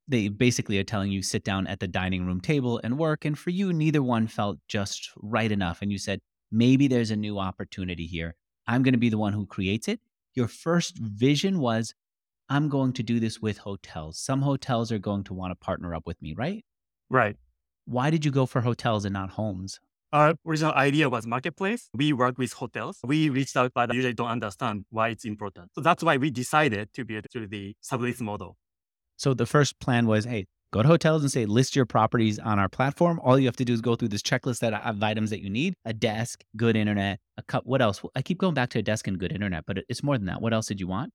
they 0.09 0.27
basically 0.27 0.77
are 0.79 0.83
telling 0.83 1.11
you 1.11 1.21
sit 1.21 1.43
down 1.43 1.67
at 1.67 1.79
the 1.79 1.87
dining 1.87 2.25
room 2.25 2.41
table 2.41 2.81
and 2.83 2.97
work. 2.97 3.23
And 3.23 3.37
for 3.37 3.51
you, 3.51 3.71
neither 3.71 4.03
one 4.03 4.27
felt 4.27 4.57
just 4.67 5.11
right 5.15 5.51
enough. 5.51 5.81
And 5.81 5.91
you 5.91 5.97
said, 5.99 6.19
maybe 6.51 6.87
there's 6.87 7.11
a 7.11 7.15
new 7.15 7.39
opportunity 7.39 8.07
here. 8.07 8.35
I'm 8.67 8.83
going 8.83 8.93
to 8.93 8.99
be 8.99 9.09
the 9.09 9.17
one 9.17 9.33
who 9.33 9.45
creates 9.45 9.87
it. 9.87 10.01
Your 10.33 10.47
first 10.47 10.97
vision 10.97 11.59
was 11.59 11.93
I'm 12.49 12.67
going 12.67 12.93
to 12.93 13.03
do 13.03 13.19
this 13.19 13.39
with 13.39 13.59
hotels. 13.59 14.17
Some 14.19 14.41
hotels 14.41 14.91
are 14.91 14.97
going 14.97 15.23
to 15.25 15.33
want 15.33 15.51
to 15.51 15.55
partner 15.55 15.93
up 15.93 16.07
with 16.07 16.19
me, 16.21 16.33
right? 16.35 16.65
Right. 17.09 17.37
Why 17.85 18.09
did 18.09 18.25
you 18.25 18.31
go 18.31 18.45
for 18.47 18.61
hotels 18.61 19.05
and 19.05 19.13
not 19.13 19.31
homes? 19.31 19.79
Our 20.11 20.33
original 20.47 20.73
idea 20.73 21.07
was 21.09 21.27
marketplace. 21.27 21.89
We 21.93 22.13
work 22.13 22.39
with 22.39 22.53
hotels. 22.53 22.97
We 23.03 23.29
reached 23.29 23.55
out, 23.55 23.71
but 23.75 23.93
usually 23.93 24.15
don't 24.15 24.29
understand 24.29 24.85
why 24.89 25.09
it's 25.09 25.25
important. 25.25 25.69
So 25.75 25.81
that's 25.81 26.03
why 26.03 26.17
we 26.17 26.31
decided 26.31 26.91
to 26.93 27.05
build 27.05 27.27
through 27.31 27.47
the 27.47 27.75
sublease 27.83 28.19
model. 28.19 28.57
So 29.17 29.35
the 29.35 29.45
first 29.45 29.79
plan 29.79 30.07
was, 30.07 30.25
hey, 30.25 30.47
go 30.73 30.81
to 30.81 30.87
hotels 30.87 31.21
and 31.21 31.31
say 31.31 31.45
list 31.45 31.75
your 31.75 31.85
properties 31.85 32.39
on 32.39 32.57
our 32.57 32.69
platform. 32.69 33.19
All 33.23 33.37
you 33.37 33.45
have 33.45 33.57
to 33.57 33.65
do 33.65 33.73
is 33.73 33.81
go 33.81 33.95
through 33.95 34.07
this 34.07 34.23
checklist 34.23 34.59
that 34.61 34.73
of 34.73 35.03
items 35.03 35.29
that 35.29 35.41
you 35.41 35.49
need: 35.51 35.75
a 35.85 35.93
desk, 35.93 36.43
good 36.57 36.75
internet, 36.75 37.19
a 37.37 37.43
cup. 37.43 37.67
What 37.67 37.81
else? 37.81 38.01
I 38.15 38.23
keep 38.23 38.39
going 38.39 38.55
back 38.55 38.69
to 38.71 38.79
a 38.79 38.81
desk 38.81 39.07
and 39.07 39.19
good 39.19 39.31
internet, 39.31 39.65
but 39.67 39.79
it's 39.87 40.01
more 40.01 40.17
than 40.17 40.25
that. 40.25 40.41
What 40.41 40.53
else 40.53 40.65
did 40.65 40.79
you 40.79 40.87
want? 40.87 41.11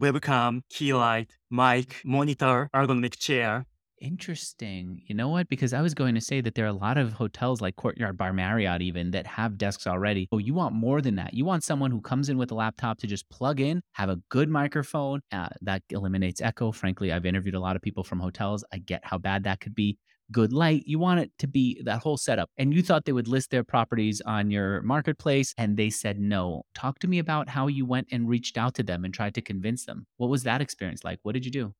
Webcam, 0.00 0.60
key 0.70 0.92
light, 0.94 1.30
mic, 1.50 2.02
monitor, 2.04 2.68
ergonomic 2.74 3.18
chair. 3.18 3.66
Interesting. 3.98 5.00
You 5.06 5.14
know 5.14 5.30
what? 5.30 5.48
Because 5.48 5.72
I 5.72 5.80
was 5.80 5.94
going 5.94 6.14
to 6.14 6.20
say 6.20 6.42
that 6.42 6.54
there 6.54 6.66
are 6.66 6.68
a 6.68 6.72
lot 6.72 6.98
of 6.98 7.14
hotels 7.14 7.62
like 7.62 7.76
Courtyard 7.76 8.16
by 8.16 8.30
Marriott, 8.30 8.82
even 8.82 9.10
that 9.12 9.26
have 9.26 9.56
desks 9.56 9.86
already. 9.86 10.28
Oh, 10.30 10.38
you 10.38 10.52
want 10.52 10.74
more 10.74 11.00
than 11.00 11.16
that. 11.16 11.32
You 11.32 11.46
want 11.46 11.64
someone 11.64 11.90
who 11.90 12.02
comes 12.02 12.28
in 12.28 12.36
with 12.36 12.50
a 12.50 12.54
laptop 12.54 12.98
to 12.98 13.06
just 13.06 13.28
plug 13.30 13.58
in, 13.58 13.80
have 13.92 14.10
a 14.10 14.20
good 14.28 14.50
microphone. 14.50 15.22
Uh, 15.32 15.48
that 15.62 15.82
eliminates 15.88 16.42
echo. 16.42 16.72
Frankly, 16.72 17.10
I've 17.10 17.24
interviewed 17.24 17.54
a 17.54 17.60
lot 17.60 17.74
of 17.74 17.80
people 17.80 18.04
from 18.04 18.20
hotels. 18.20 18.64
I 18.70 18.78
get 18.78 19.00
how 19.02 19.16
bad 19.16 19.44
that 19.44 19.60
could 19.60 19.74
be 19.74 19.96
good 20.32 20.52
light. 20.52 20.84
You 20.86 20.98
want 20.98 21.20
it 21.20 21.30
to 21.38 21.46
be 21.46 21.80
that 21.84 22.02
whole 22.02 22.16
setup. 22.16 22.50
And 22.56 22.74
you 22.74 22.82
thought 22.82 23.04
they 23.04 23.12
would 23.12 23.28
list 23.28 23.50
their 23.50 23.64
properties 23.64 24.20
on 24.22 24.50
your 24.50 24.82
marketplace 24.82 25.54
and 25.58 25.76
they 25.76 25.90
said 25.90 26.18
no. 26.18 26.62
Talk 26.74 26.98
to 27.00 27.08
me 27.08 27.18
about 27.18 27.48
how 27.48 27.66
you 27.66 27.86
went 27.86 28.08
and 28.10 28.28
reached 28.28 28.58
out 28.58 28.74
to 28.74 28.82
them 28.82 29.04
and 29.04 29.12
tried 29.14 29.34
to 29.34 29.42
convince 29.42 29.84
them. 29.84 30.06
What 30.16 30.30
was 30.30 30.42
that 30.44 30.60
experience 30.60 31.04
like? 31.04 31.18
What 31.22 31.32
did 31.32 31.44
you 31.44 31.50
do? 31.50 31.74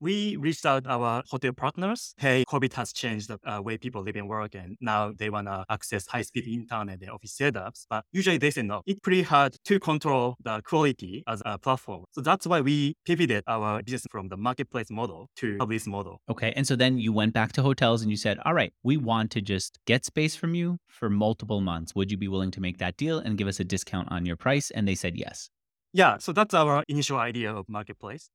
We 0.00 0.36
reached 0.36 0.64
out 0.66 0.86
our 0.86 1.22
hotel 1.28 1.52
partners. 1.52 2.14
Hey, 2.18 2.44
COVID 2.48 2.72
has 2.74 2.92
changed 2.92 3.28
the 3.28 3.38
uh, 3.44 3.60
way 3.60 3.78
people 3.78 4.02
live 4.02 4.16
and 4.16 4.28
work, 4.28 4.54
and 4.54 4.76
now 4.80 5.12
they 5.16 5.30
want 5.30 5.46
to 5.46 5.64
access 5.68 6.06
high-speed 6.06 6.46
internet 6.46 7.00
and 7.00 7.10
office 7.10 7.36
setups. 7.36 7.86
But 7.88 8.04
usually 8.12 8.38
they 8.38 8.50
say 8.50 8.62
no. 8.62 8.82
It's 8.86 9.00
pretty 9.00 9.22
hard 9.22 9.56
to 9.64 9.78
control 9.78 10.36
the 10.42 10.62
quality 10.62 11.22
as 11.26 11.42
a 11.44 11.58
platform. 11.58 12.04
So 12.12 12.20
that's 12.20 12.46
why 12.46 12.60
we 12.60 12.94
pivoted 13.04 13.44
our 13.46 13.82
business 13.82 14.06
from 14.10 14.28
the 14.28 14.36
marketplace 14.36 14.90
model 14.90 15.28
to 15.36 15.58
this 15.68 15.86
model. 15.86 16.20
Okay, 16.28 16.52
and 16.56 16.66
so 16.66 16.76
then 16.76 16.98
you 16.98 17.12
went 17.12 17.34
back 17.34 17.52
to 17.52 17.62
hotels 17.62 18.02
and 18.02 18.10
you 18.10 18.16
said, 18.16 18.38
"All 18.44 18.54
right, 18.54 18.72
we 18.82 18.96
want 18.96 19.30
to 19.32 19.40
just 19.40 19.78
get 19.86 20.04
space 20.04 20.34
from 20.34 20.54
you 20.54 20.78
for 20.88 21.10
multiple 21.10 21.60
months. 21.60 21.94
Would 21.94 22.10
you 22.10 22.16
be 22.16 22.28
willing 22.28 22.50
to 22.52 22.60
make 22.60 22.78
that 22.78 22.96
deal 22.96 23.18
and 23.18 23.36
give 23.36 23.48
us 23.48 23.60
a 23.60 23.64
discount 23.64 24.10
on 24.10 24.24
your 24.24 24.36
price?" 24.36 24.70
And 24.70 24.88
they 24.88 24.94
said 24.94 25.16
yes. 25.16 25.50
Yeah, 25.92 26.18
so 26.18 26.32
that's 26.32 26.54
our 26.54 26.84
initial 26.88 27.18
idea 27.18 27.52
of 27.52 27.68
marketplace. 27.68 28.30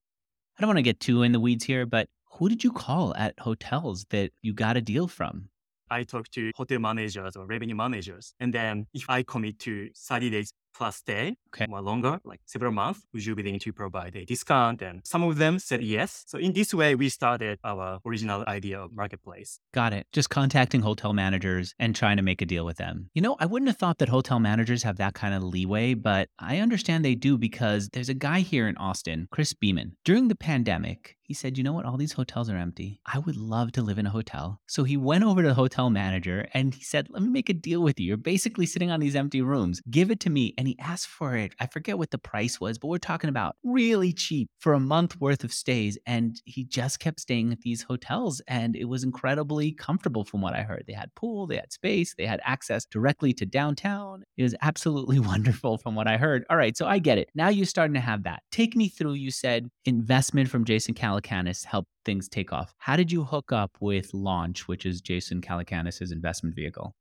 I 0.57 0.61
don't 0.61 0.69
want 0.69 0.77
to 0.77 0.83
get 0.83 1.01
too 1.01 1.23
in 1.23 1.33
the 1.33 1.39
weeds 1.39 1.65
here, 1.65 1.85
but 1.85 2.07
who 2.31 2.47
did 2.47 2.63
you 2.63 2.71
call 2.71 3.13
at 3.15 3.37
hotels 3.39 4.05
that 4.09 4.31
you 4.41 4.53
got 4.53 4.77
a 4.77 4.81
deal 4.81 5.07
from? 5.07 5.49
I 5.89 6.03
talked 6.03 6.31
to 6.33 6.51
hotel 6.55 6.79
managers 6.79 7.35
or 7.35 7.45
revenue 7.45 7.75
managers. 7.75 8.33
And 8.39 8.53
then 8.53 8.87
if 8.93 9.09
I 9.09 9.23
commit 9.23 9.59
to 9.59 9.89
30 9.95 10.29
days 10.29 10.53
plus 10.75 10.97
stay 10.97 11.37
okay. 11.53 11.65
more 11.69 11.81
longer, 11.81 12.19
like 12.23 12.41
several 12.45 12.71
months, 12.71 13.01
would 13.13 13.25
you 13.25 13.35
be 13.35 13.43
willing 13.43 13.59
to 13.59 13.71
provide 13.73 14.15
a 14.15 14.25
discount? 14.25 14.81
And 14.81 15.01
some 15.05 15.23
of 15.23 15.37
them 15.37 15.59
said 15.59 15.83
yes. 15.83 16.23
So 16.27 16.37
in 16.37 16.53
this 16.53 16.73
way, 16.73 16.95
we 16.95 17.09
started 17.09 17.59
our 17.63 17.99
original 18.05 18.43
idea 18.47 18.79
of 18.81 18.93
marketplace. 18.93 19.59
Got 19.73 19.93
it. 19.93 20.07
Just 20.11 20.29
contacting 20.29 20.81
hotel 20.81 21.13
managers 21.13 21.73
and 21.79 21.95
trying 21.95 22.17
to 22.17 22.23
make 22.23 22.41
a 22.41 22.45
deal 22.45 22.65
with 22.65 22.77
them. 22.77 23.09
You 23.13 23.21
know, 23.21 23.35
I 23.39 23.45
wouldn't 23.45 23.69
have 23.69 23.77
thought 23.77 23.99
that 23.99 24.09
hotel 24.09 24.39
managers 24.39 24.83
have 24.83 24.97
that 24.97 25.13
kind 25.13 25.33
of 25.33 25.43
leeway, 25.43 25.93
but 25.93 26.29
I 26.39 26.59
understand 26.59 27.03
they 27.03 27.15
do 27.15 27.37
because 27.37 27.89
there's 27.93 28.09
a 28.09 28.13
guy 28.13 28.39
here 28.39 28.67
in 28.67 28.77
Austin, 28.77 29.27
Chris 29.31 29.53
Beeman. 29.53 29.95
During 30.03 30.27
the 30.27 30.35
pandemic, 30.35 31.15
he 31.25 31.33
said, 31.33 31.57
You 31.57 31.63
know 31.63 31.73
what? 31.73 31.85
All 31.85 31.97
these 31.97 32.13
hotels 32.13 32.49
are 32.49 32.57
empty. 32.57 33.01
I 33.05 33.19
would 33.19 33.35
love 33.35 33.71
to 33.73 33.81
live 33.81 33.97
in 33.97 34.05
a 34.05 34.11
hotel. 34.11 34.61
So 34.67 34.83
he 34.83 34.95
went 34.95 35.23
over 35.23 35.41
to 35.41 35.47
the 35.47 35.53
hotel 35.55 35.89
manager 35.89 36.47
and 36.53 36.73
he 36.73 36.83
said, 36.83 37.07
Let 37.09 37.23
me 37.23 37.29
make 37.29 37.49
a 37.49 37.53
deal 37.53 37.81
with 37.81 37.99
you. 37.99 38.07
You're 38.07 38.17
basically 38.17 38.67
sitting 38.67 38.91
on 38.91 38.99
these 38.99 39.15
empty 39.15 39.41
rooms. 39.41 39.81
Give 39.89 40.11
it 40.11 40.19
to 40.21 40.29
me. 40.29 40.53
And 40.57 40.67
he 40.67 40.77
asked 40.79 41.07
for 41.07 41.35
it. 41.35 41.53
I 41.59 41.65
forget 41.65 41.97
what 41.97 42.11
the 42.11 42.19
price 42.19 42.61
was, 42.61 42.77
but 42.77 42.87
we're 42.87 42.99
talking 42.99 43.29
about 43.29 43.55
really 43.63 44.13
cheap 44.13 44.49
for 44.59 44.73
a 44.73 44.79
month 44.79 45.19
worth 45.19 45.43
of 45.43 45.51
stays. 45.51 45.97
And 46.05 46.39
he 46.45 46.63
just 46.63 46.99
kept 46.99 47.19
staying 47.19 47.51
at 47.51 47.61
these 47.61 47.81
hotels. 47.81 48.41
And 48.47 48.75
it 48.75 48.85
was 48.85 49.03
incredibly 49.03 49.71
comfortable 49.71 50.25
from 50.25 50.41
what 50.41 50.53
I 50.53 50.61
heard. 50.61 50.83
They 50.87 50.93
had 50.93 51.15
pool, 51.15 51.47
they 51.47 51.57
had 51.57 51.73
space, 51.73 52.13
they 52.15 52.27
had 52.27 52.39
access 52.43 52.85
directly 52.85 53.33
to 53.33 53.45
downtown. 53.45 54.23
It 54.37 54.43
was 54.43 54.55
absolutely 54.61 55.19
wonderful 55.31 55.79
from 55.79 55.95
what 55.95 56.07
I 56.07 56.17
heard. 56.17 56.45
All 56.51 56.57
right, 56.57 56.77
so 56.77 56.85
I 56.85 56.99
get 56.99 57.17
it. 57.17 57.29
Now 57.33 57.49
you're 57.49 57.65
starting 57.65 57.95
to 57.95 57.99
have 57.99 58.23
that. 58.23 58.43
Take 58.51 58.75
me 58.75 58.89
through, 58.89 59.13
you 59.13 59.31
said, 59.31 59.69
investment 59.85 60.49
from 60.49 60.65
Jason 60.65 60.93
Cal 60.93 61.14
Calacanis 61.21 61.65
helped 61.65 61.89
things 62.03 62.27
take 62.27 62.51
off. 62.51 62.73
How 62.77 62.95
did 62.95 63.11
you 63.11 63.23
hook 63.23 63.51
up 63.51 63.71
with 63.79 64.13
Launch, 64.13 64.67
which 64.67 64.85
is 64.85 65.01
Jason 65.01 65.41
Calacanis' 65.41 66.11
investment 66.11 66.55
vehicle? 66.55 66.93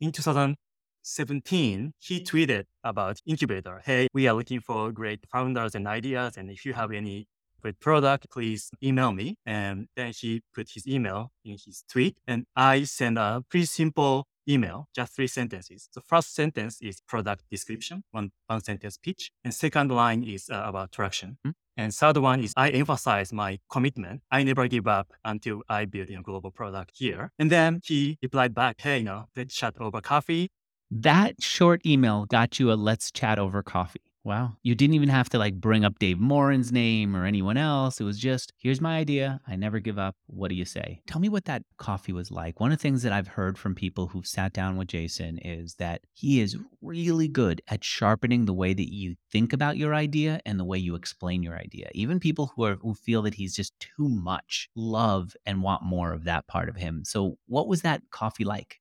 In 0.00 0.12
2017, 0.12 1.92
he 1.98 2.20
tweeted 2.20 2.64
about 2.82 3.20
Incubator. 3.26 3.80
Hey, 3.84 4.08
we 4.12 4.26
are 4.28 4.34
looking 4.34 4.60
for 4.60 4.92
great 4.92 5.24
founders 5.30 5.74
and 5.74 5.86
ideas. 5.86 6.36
And 6.36 6.50
if 6.50 6.64
you 6.64 6.74
have 6.74 6.92
any 6.92 7.26
great 7.62 7.80
product, 7.80 8.26
please 8.30 8.70
email 8.82 9.12
me. 9.12 9.36
And 9.46 9.88
then 9.96 10.12
he 10.14 10.42
put 10.54 10.70
his 10.74 10.86
email 10.86 11.30
in 11.44 11.52
his 11.52 11.84
tweet. 11.90 12.18
And 12.26 12.44
I 12.54 12.84
sent 12.84 13.18
a 13.18 13.42
pretty 13.48 13.66
simple 13.66 14.26
email, 14.48 14.88
just 14.94 15.14
three 15.14 15.26
sentences. 15.26 15.88
The 15.94 16.00
first 16.00 16.34
sentence 16.34 16.78
is 16.80 17.00
product 17.00 17.44
description, 17.50 18.04
one, 18.10 18.32
one 18.46 18.62
sentence 18.62 18.96
pitch. 18.96 19.30
And 19.42 19.52
second 19.54 19.90
line 19.90 20.22
is 20.22 20.50
uh, 20.50 20.62
about 20.66 20.92
traction. 20.92 21.38
Mm-hmm. 21.46 21.50
And 21.76 21.92
third 21.92 22.18
one 22.18 22.40
is 22.40 22.52
I 22.56 22.70
emphasize 22.70 23.32
my 23.32 23.58
commitment. 23.68 24.22
I 24.30 24.44
never 24.44 24.68
give 24.68 24.86
up 24.86 25.12
until 25.24 25.62
I 25.68 25.86
build 25.86 26.08
a 26.10 26.22
global 26.22 26.52
product 26.52 26.92
here. 26.94 27.32
And 27.38 27.50
then 27.50 27.80
he 27.84 28.16
replied 28.22 28.54
back, 28.54 28.80
hey, 28.80 28.98
you 28.98 29.04
know, 29.04 29.24
let's 29.34 29.54
chat 29.54 29.74
over 29.80 30.00
coffee. 30.00 30.50
That 30.90 31.42
short 31.42 31.84
email 31.84 32.26
got 32.26 32.60
you 32.60 32.70
a 32.70 32.74
let's 32.74 33.10
chat 33.10 33.38
over 33.40 33.62
coffee. 33.62 34.02
Wow. 34.24 34.56
You 34.62 34.74
didn't 34.74 34.94
even 34.94 35.10
have 35.10 35.28
to 35.30 35.38
like 35.38 35.60
bring 35.60 35.84
up 35.84 35.98
Dave 35.98 36.18
Morin's 36.18 36.72
name 36.72 37.14
or 37.14 37.26
anyone 37.26 37.58
else. 37.58 38.00
It 38.00 38.04
was 38.04 38.18
just, 38.18 38.54
here's 38.56 38.80
my 38.80 38.96
idea. 38.96 39.38
I 39.46 39.54
never 39.56 39.80
give 39.80 39.98
up. 39.98 40.16
What 40.26 40.48
do 40.48 40.54
you 40.54 40.64
say? 40.64 41.02
Tell 41.06 41.20
me 41.20 41.28
what 41.28 41.44
that 41.44 41.62
coffee 41.76 42.12
was 42.14 42.30
like. 42.30 42.58
One 42.58 42.72
of 42.72 42.78
the 42.78 42.82
things 42.82 43.02
that 43.02 43.12
I've 43.12 43.28
heard 43.28 43.58
from 43.58 43.74
people 43.74 44.06
who've 44.06 44.26
sat 44.26 44.54
down 44.54 44.78
with 44.78 44.88
Jason 44.88 45.36
is 45.38 45.74
that 45.74 46.00
he 46.14 46.40
is 46.40 46.56
really 46.80 47.28
good 47.28 47.60
at 47.68 47.84
sharpening 47.84 48.46
the 48.46 48.54
way 48.54 48.72
that 48.72 48.90
you 48.90 49.16
think 49.30 49.52
about 49.52 49.76
your 49.76 49.94
idea 49.94 50.40
and 50.46 50.58
the 50.58 50.64
way 50.64 50.78
you 50.78 50.94
explain 50.94 51.42
your 51.42 51.58
idea. 51.58 51.90
Even 51.94 52.18
people 52.18 52.52
who 52.56 52.64
are 52.64 52.76
who 52.76 52.94
feel 52.94 53.20
that 53.22 53.34
he's 53.34 53.54
just 53.54 53.78
too 53.78 54.08
much 54.08 54.70
love 54.74 55.36
and 55.44 55.62
want 55.62 55.82
more 55.82 56.12
of 56.12 56.24
that 56.24 56.46
part 56.46 56.70
of 56.70 56.76
him. 56.76 57.04
So, 57.04 57.36
what 57.46 57.68
was 57.68 57.82
that 57.82 58.02
coffee 58.10 58.44
like? 58.44 58.80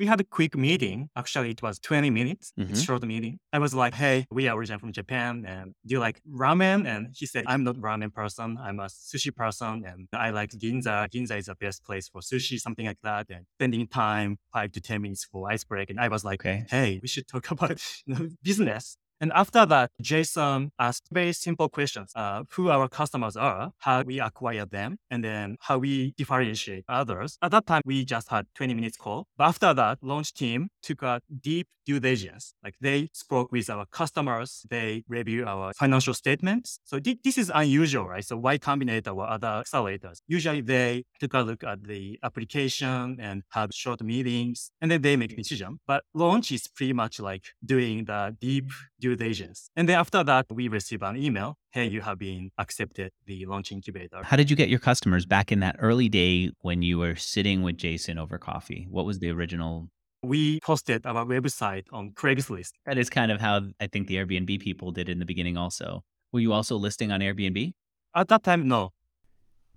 We 0.00 0.06
had 0.06 0.20
a 0.20 0.24
quick 0.38 0.56
meeting. 0.56 0.98
Actually, 1.22 1.50
it 1.50 1.62
was 1.66 1.78
20 1.78 2.10
minutes. 2.10 2.52
Mhm. 2.58 2.70
It's 2.70 2.82
short 2.82 3.02
meeting. 3.14 3.34
I 3.52 3.58
was 3.58 3.72
like, 3.82 3.94
hey, 3.94 4.16
we 4.38 4.48
are 4.48 4.56
originally 4.58 4.80
from 4.80 4.92
Japan 5.00 5.44
and 5.52 5.66
do 5.86 5.90
you 5.94 6.00
like 6.06 6.18
ramen? 6.44 6.80
And 6.92 7.02
he 7.18 7.26
said, 7.26 7.44
I'm 7.46 7.62
not 7.68 7.76
ramen 7.76 8.10
person. 8.20 8.48
I'm 8.66 8.78
a 8.80 8.86
sushi 8.86 9.32
person 9.42 9.84
and 9.86 10.08
I 10.26 10.30
like 10.30 10.50
Ginza. 10.62 10.96
Ginza 11.14 11.36
is 11.42 11.46
the 11.46 11.54
best 11.66 11.84
place 11.84 12.08
for 12.08 12.20
sushi, 12.30 12.58
something 12.66 12.86
like 12.90 13.00
that. 13.02 13.24
And 13.34 13.42
spending 13.56 13.86
time 13.86 14.30
five 14.54 14.72
to 14.72 14.80
10 14.80 15.02
minutes 15.02 15.24
for 15.30 15.50
ice 15.54 15.64
break. 15.64 15.90
And 15.90 16.00
I 16.00 16.08
was 16.08 16.24
like, 16.24 16.40
Okay. 16.40 16.64
hey, 16.70 16.98
we 17.02 17.08
should 17.08 17.26
talk 17.28 17.50
about 17.56 17.78
you 18.06 18.14
know, 18.14 18.28
business. 18.42 18.96
And 19.20 19.32
after 19.34 19.66
that, 19.66 19.90
Jason 20.00 20.72
asked 20.78 21.08
very 21.12 21.32
simple 21.32 21.68
questions. 21.68 22.12
Uh, 22.14 22.44
who 22.52 22.70
our 22.70 22.88
customers 22.88 23.36
are, 23.36 23.72
how 23.78 24.02
we 24.02 24.18
acquire 24.20 24.64
them, 24.64 24.96
and 25.10 25.22
then 25.22 25.56
how 25.60 25.78
we 25.78 26.12
differentiate 26.16 26.84
others. 26.88 27.36
At 27.42 27.50
that 27.52 27.66
time, 27.66 27.82
we 27.84 28.04
just 28.04 28.30
had 28.30 28.46
20 28.54 28.74
minutes 28.74 28.96
call. 28.96 29.26
But 29.36 29.44
after 29.44 29.74
that, 29.74 29.98
launch 30.02 30.32
team 30.32 30.68
took 30.82 31.02
a 31.02 31.20
deep 31.42 31.68
due 31.86 32.00
diligence. 32.00 32.54
Like 32.62 32.74
they 32.80 33.08
spoke 33.12 33.50
with 33.52 33.68
our 33.70 33.86
customers, 33.86 34.64
they 34.70 35.04
review 35.08 35.44
our 35.46 35.72
financial 35.74 36.14
statements. 36.14 36.78
So 36.84 37.00
thi- 37.00 37.18
this 37.24 37.38
is 37.38 37.50
unusual, 37.54 38.06
right? 38.06 38.24
So 38.24 38.36
Y 38.36 38.58
Combinator 38.58 39.14
or 39.16 39.28
other 39.28 39.62
accelerators, 39.62 40.20
usually 40.28 40.60
they 40.60 41.04
took 41.20 41.34
a 41.34 41.40
look 41.40 41.64
at 41.64 41.84
the 41.84 42.18
application 42.22 43.16
and 43.20 43.42
have 43.50 43.70
short 43.72 44.02
meetings, 44.02 44.70
and 44.80 44.90
then 44.90 45.02
they 45.02 45.16
make 45.16 45.36
decision. 45.36 45.80
But 45.86 46.04
launch 46.14 46.52
is 46.52 46.66
pretty 46.68 46.92
much 46.92 47.20
like 47.20 47.44
doing 47.64 48.04
the 48.04 48.36
deep 48.40 48.70
due 49.00 49.09
diligence. 49.16 49.70
And 49.76 49.88
then 49.88 49.98
after 49.98 50.22
that, 50.24 50.46
we 50.50 50.68
receive 50.68 51.02
an 51.02 51.16
email. 51.16 51.56
Hey, 51.70 51.86
you 51.86 52.00
have 52.00 52.18
been 52.18 52.50
accepted 52.58 53.12
the 53.26 53.46
launch 53.46 53.72
incubator. 53.72 54.20
How 54.22 54.36
did 54.36 54.50
you 54.50 54.56
get 54.56 54.68
your 54.68 54.78
customers 54.78 55.26
back 55.26 55.52
in 55.52 55.60
that 55.60 55.76
early 55.78 56.08
day 56.08 56.50
when 56.60 56.82
you 56.82 56.98
were 56.98 57.16
sitting 57.16 57.62
with 57.62 57.76
Jason 57.76 58.18
over 58.18 58.38
coffee? 58.38 58.86
What 58.90 59.06
was 59.06 59.18
the 59.18 59.30
original? 59.30 59.88
We 60.22 60.60
posted 60.60 61.06
our 61.06 61.24
website 61.24 61.84
on 61.92 62.10
Craigslist. 62.10 62.72
That 62.86 62.98
is 62.98 63.08
kind 63.08 63.32
of 63.32 63.40
how 63.40 63.62
I 63.80 63.86
think 63.86 64.06
the 64.06 64.16
Airbnb 64.16 64.60
people 64.60 64.90
did 64.92 65.08
in 65.08 65.18
the 65.18 65.24
beginning 65.24 65.56
also. 65.56 66.02
Were 66.32 66.40
you 66.40 66.52
also 66.52 66.76
listing 66.76 67.10
on 67.10 67.20
Airbnb? 67.20 67.72
At 68.14 68.28
that 68.28 68.42
time, 68.42 68.68
no. 68.68 68.90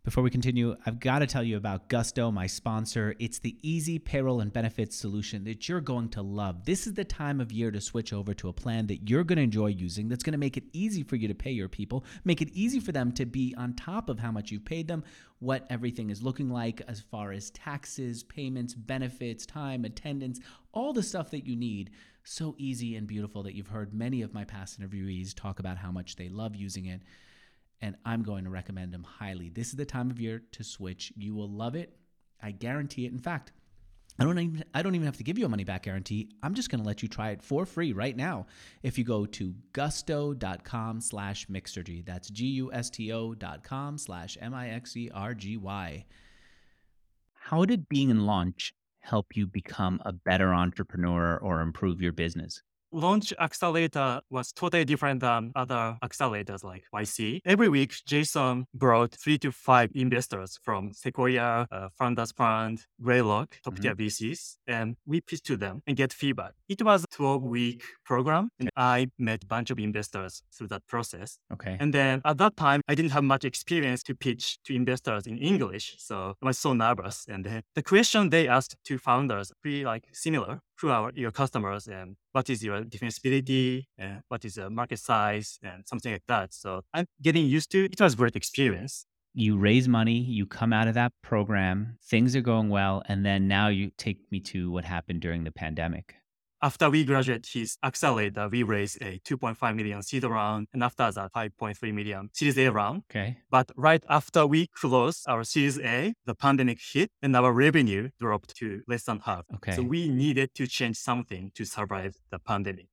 Before 0.04 0.22
we 0.22 0.30
continue, 0.30 0.76
I've 0.86 1.00
got 1.00 1.20
to 1.20 1.28
tell 1.28 1.44
you 1.44 1.56
about 1.56 1.88
Gusto, 1.88 2.30
my 2.30 2.46
sponsor. 2.46 3.16
It's 3.20 3.40
the 3.40 3.56
easy 3.62 4.00
payroll 4.00 4.42
and 4.42 4.52
benefits 4.52 4.98
solution 4.98 5.46
that 5.46 5.70
you're 5.70 5.80
going 5.80 6.10
to 6.10 6.22
love. 6.22 6.66
This 6.66 6.86
is 6.86 6.94
the 6.96 7.06
time 7.06 7.40
of 7.40 7.54
year 7.54 7.72
to 7.72 7.80
switch 7.80 8.12
over 8.12 8.34
to 8.34 8.50
a 8.50 8.54
plan 8.54 8.88
that 8.88 9.10
you're 9.10 9.24
going 9.24 9.38
to 9.38 9.44
enjoy 9.44 9.68
using 9.68 10.10
that's 10.10 10.22
going 10.22 10.34
to 10.34 10.38
make 10.38 10.58
it 10.58 10.66
easy 10.74 11.04
for 11.04 11.16
you 11.16 11.30
to 11.30 11.34
pay 11.34 11.52
your 11.52 11.70
people, 11.70 12.04
make 12.26 12.42
it 12.42 12.50
easy 12.52 12.82
for 12.82 12.92
them 12.92 13.14
to 13.14 13.26
be 13.26 13.56
on 13.58 13.76
top 13.76 14.10
of 14.10 14.20
how 14.20 14.30
much 14.30 14.52
you've 14.52 14.66
paid 14.66 14.90
them, 14.90 15.06
what 15.40 15.66
everything 15.70 16.10
is 16.10 16.22
looking 16.22 16.50
like 16.50 16.82
as 16.90 17.00
far 17.00 17.32
as 17.32 17.52
taxes, 17.52 18.24
payments, 18.24 18.74
benefits, 18.74 19.46
time, 19.46 19.86
attendance, 19.86 20.42
all 20.74 20.92
the 20.92 21.02
stuff 21.02 21.32
that 21.32 21.48
you 21.48 21.56
need. 21.56 21.92
So 22.26 22.56
easy 22.58 22.98
and 22.98 23.08
beautiful 23.08 23.42
that 23.44 23.56
you've 23.56 23.68
heard 23.68 23.94
many 23.94 24.22
of 24.22 24.34
my 24.34 24.44
past 24.44 24.82
interviewees 24.82 25.34
talk 25.34 25.60
about 25.60 25.78
how 25.78 25.92
much 25.94 26.18
they 26.18 26.28
love 26.28 26.58
using 26.58 26.88
it 26.88 27.04
and 27.84 27.98
I'm 28.06 28.24
going 28.24 28.46
to 28.46 28.50
recommend 28.50 28.94
them 28.94 29.04
highly. 29.04 29.50
This 29.50 29.68
is 29.68 29.76
the 29.76 29.86
time 29.86 30.10
of 30.10 30.22
year 30.22 30.42
to 30.54 30.64
switch. 30.64 31.12
You 31.18 31.36
will 31.36 31.50
love 31.50 31.76
it. 31.76 31.98
I 32.42 32.52
guarantee 32.52 33.06
it. 33.06 33.12
In 33.12 33.20
fact, 33.20 33.52
I 34.18 34.24
don't 34.24 34.40
even 34.40 34.64
I 34.74 34.82
don't 34.82 34.96
even 34.96 35.06
have 35.06 35.18
to 35.18 35.24
give 35.24 35.38
you 35.38 35.46
a 35.46 35.50
money 35.50 35.66
back 35.66 35.84
guarantee. 35.84 36.30
I'm 36.42 36.54
just 36.54 36.70
going 36.70 36.82
to 36.82 36.88
let 36.88 37.04
you 37.04 37.10
try 37.10 37.32
it 37.32 37.44
for 37.44 37.66
free 37.66 37.92
right 37.92 38.16
now. 38.16 38.46
If 38.84 38.98
you 38.98 39.04
go 39.04 39.26
to 39.26 39.54
gusto.com 39.74 41.02
slash 41.02 41.48
mixergy. 41.48 42.06
That's 42.06 42.30
G-U-S-T-O 42.30 43.34
dot 43.34 43.64
com 43.64 43.98
slash 43.98 44.38
M-I-X-E-R-G-Y. 44.40 46.06
How 47.34 47.66
did 47.66 47.90
being 47.90 48.10
in 48.10 48.26
launch 48.26 48.74
help 49.02 49.36
you 49.36 49.46
become 49.46 50.02
a 50.06 50.14
better 50.14 50.54
entrepreneur 50.54 51.38
or 51.38 51.60
improve 51.60 52.00
your 52.00 52.14
business? 52.14 52.62
Launch 52.94 53.34
Accelerator 53.40 54.22
was 54.30 54.52
totally 54.52 54.86
different 54.86 55.20
than 55.20 55.52
other 55.56 55.98
accelerators 56.04 56.64
like 56.64 56.84
YC. 56.94 57.42
Every 57.44 57.68
week, 57.68 57.96
Jason 58.06 58.68
brought 58.74 59.16
three 59.16 59.40
to 59.40 59.52
five 59.52 59.90
investors 59.96 60.60
from 60.62 60.94
Sequoia, 60.94 61.68
uh, 61.72 61.90
Founders 61.98 62.32
Fund, 62.32 62.86
Greylock, 63.02 63.58
top 63.64 63.80
tier 63.80 63.96
VCs, 63.96 64.58
and 64.68 64.96
we 65.08 65.22
pitched 65.22 65.46
to 65.48 65.58
them 65.58 65.82
and 65.88 65.98
get 65.98 66.14
feedback. 66.14 66.54
It 66.70 66.84
was 66.84 67.04
a 67.04 67.08
12 67.16 67.44
week 67.44 67.84
program, 68.06 68.50
and 68.60 68.70
I 68.78 69.08
met 69.18 69.44
a 69.44 69.48
bunch 69.48 69.72
of 69.72 69.80
investors 69.80 70.44
through 70.56 70.68
that 70.68 70.86
process. 70.88 71.40
Okay. 71.52 71.78
And 71.80 71.94
then 71.94 72.22
at 72.26 72.38
that 72.38 72.56
time, 72.56 72.82
I 72.88 72.94
didn't 72.94 73.12
have 73.12 73.24
much 73.24 73.44
experience 73.44 74.04
to 74.04 74.16
pitch 74.16 74.60
to 74.66 74.76
investors 74.76 75.26
in 75.26 75.40
English. 75.40 75.96
So 75.98 76.36
I 76.42 76.46
was 76.46 76.60
so 76.60 76.74
nervous. 76.74 77.26
And 77.28 77.64
the 77.74 77.84
question 77.84 78.30
they 78.30 78.48
asked 78.48 78.76
to 78.86 78.98
founders 79.00 79.52
pretty 79.62 79.84
like 79.84 80.06
similar. 80.12 80.62
Who 80.84 80.90
are 80.90 81.12
your 81.16 81.32
customers 81.32 81.88
and 81.88 82.18
what 82.34 82.50
is 82.50 82.62
your 82.62 82.84
defensibility 82.84 83.86
and 83.98 84.22
what 84.28 84.44
is 84.44 84.56
the 84.56 84.70
market 84.70 85.00
size 85.00 85.58
and 85.64 85.88
something 85.88 86.12
like 86.12 86.28
that. 86.28 86.54
So 86.54 86.82
I'm 86.94 87.06
getting 87.22 87.46
used 87.46 87.72
to 87.72 87.86
it. 87.86 88.02
Was 88.02 88.16
great 88.16 88.36
experience. 88.36 89.06
you 89.34 89.58
raise 89.58 89.88
money, 89.88 90.20
you 90.20 90.46
come 90.46 90.74
out 90.74 90.88
of 90.88 90.94
that 90.94 91.12
program, 91.22 91.98
things 92.04 92.36
are 92.36 92.42
going 92.42 92.70
well, 92.70 93.02
and 93.08 93.26
then 93.26 93.48
now 93.48 93.68
you 93.68 93.92
take 93.98 94.20
me 94.30 94.40
to 94.40 94.72
what 94.72 94.86
happened 94.86 95.22
during 95.22 95.46
the 95.46 95.52
pandemic. 95.52 96.16
After 96.64 96.90
we 96.90 97.04
graduate 97.04 97.46
his 97.46 97.78
accelerator, 97.84 98.48
we 98.48 98.64
raised 98.64 99.02
a 99.02 99.20
2.5 99.28 99.76
million 99.76 100.02
seed 100.02 100.24
round 100.24 100.68
and 100.72 100.82
after 100.82 101.12
that 101.12 101.34
5.3 101.34 101.94
million 101.94 102.30
series 102.32 102.58
A 102.58 102.70
round. 102.70 103.04
Okay. 103.12 103.36
But 103.52 103.70
right 103.76 104.02
after 104.08 104.48
we 104.48 104.68
closed 104.68 105.26
our 105.28 105.44
Series 105.44 105.78
A, 105.82 106.14
the 106.26 106.34
pandemic 106.34 106.80
hit 106.82 107.12
and 107.22 107.36
our 107.36 107.52
revenue 107.52 108.12
dropped 108.18 108.56
to 108.60 108.82
less 108.88 109.04
than 109.04 109.20
half. 109.20 109.44
Okay. 109.56 109.74
So 109.74 109.82
we 109.82 110.08
needed 110.08 110.56
to 110.56 110.66
change 110.66 110.96
something 110.96 111.52
to 111.56 111.66
survive 111.66 112.16
the 112.32 112.40
pandemic. 112.40 112.88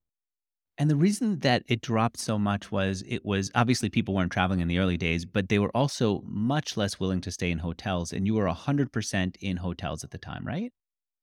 And 0.77 0.89
the 0.89 0.97
reason 0.97 1.39
that 1.39 1.63
it 1.69 1.79
dropped 1.79 2.19
so 2.19 2.37
much 2.37 2.73
was 2.73 3.05
it 3.07 3.23
was 3.23 3.51
obviously 3.55 3.89
people 3.89 4.13
weren't 4.13 4.33
traveling 4.33 4.59
in 4.59 4.67
the 4.67 4.79
early 4.79 4.97
days, 4.97 5.23
but 5.23 5.47
they 5.47 5.59
were 5.59 5.71
also 5.73 6.23
much 6.25 6.75
less 6.75 6.99
willing 6.99 7.21
to 7.21 7.31
stay 7.31 7.49
in 7.49 7.59
hotels. 7.59 8.11
And 8.11 8.27
you 8.27 8.33
were 8.33 8.47
100% 8.47 9.35
in 9.39 9.57
hotels 9.57 10.03
at 10.03 10.11
the 10.11 10.17
time, 10.17 10.45
right? 10.45 10.73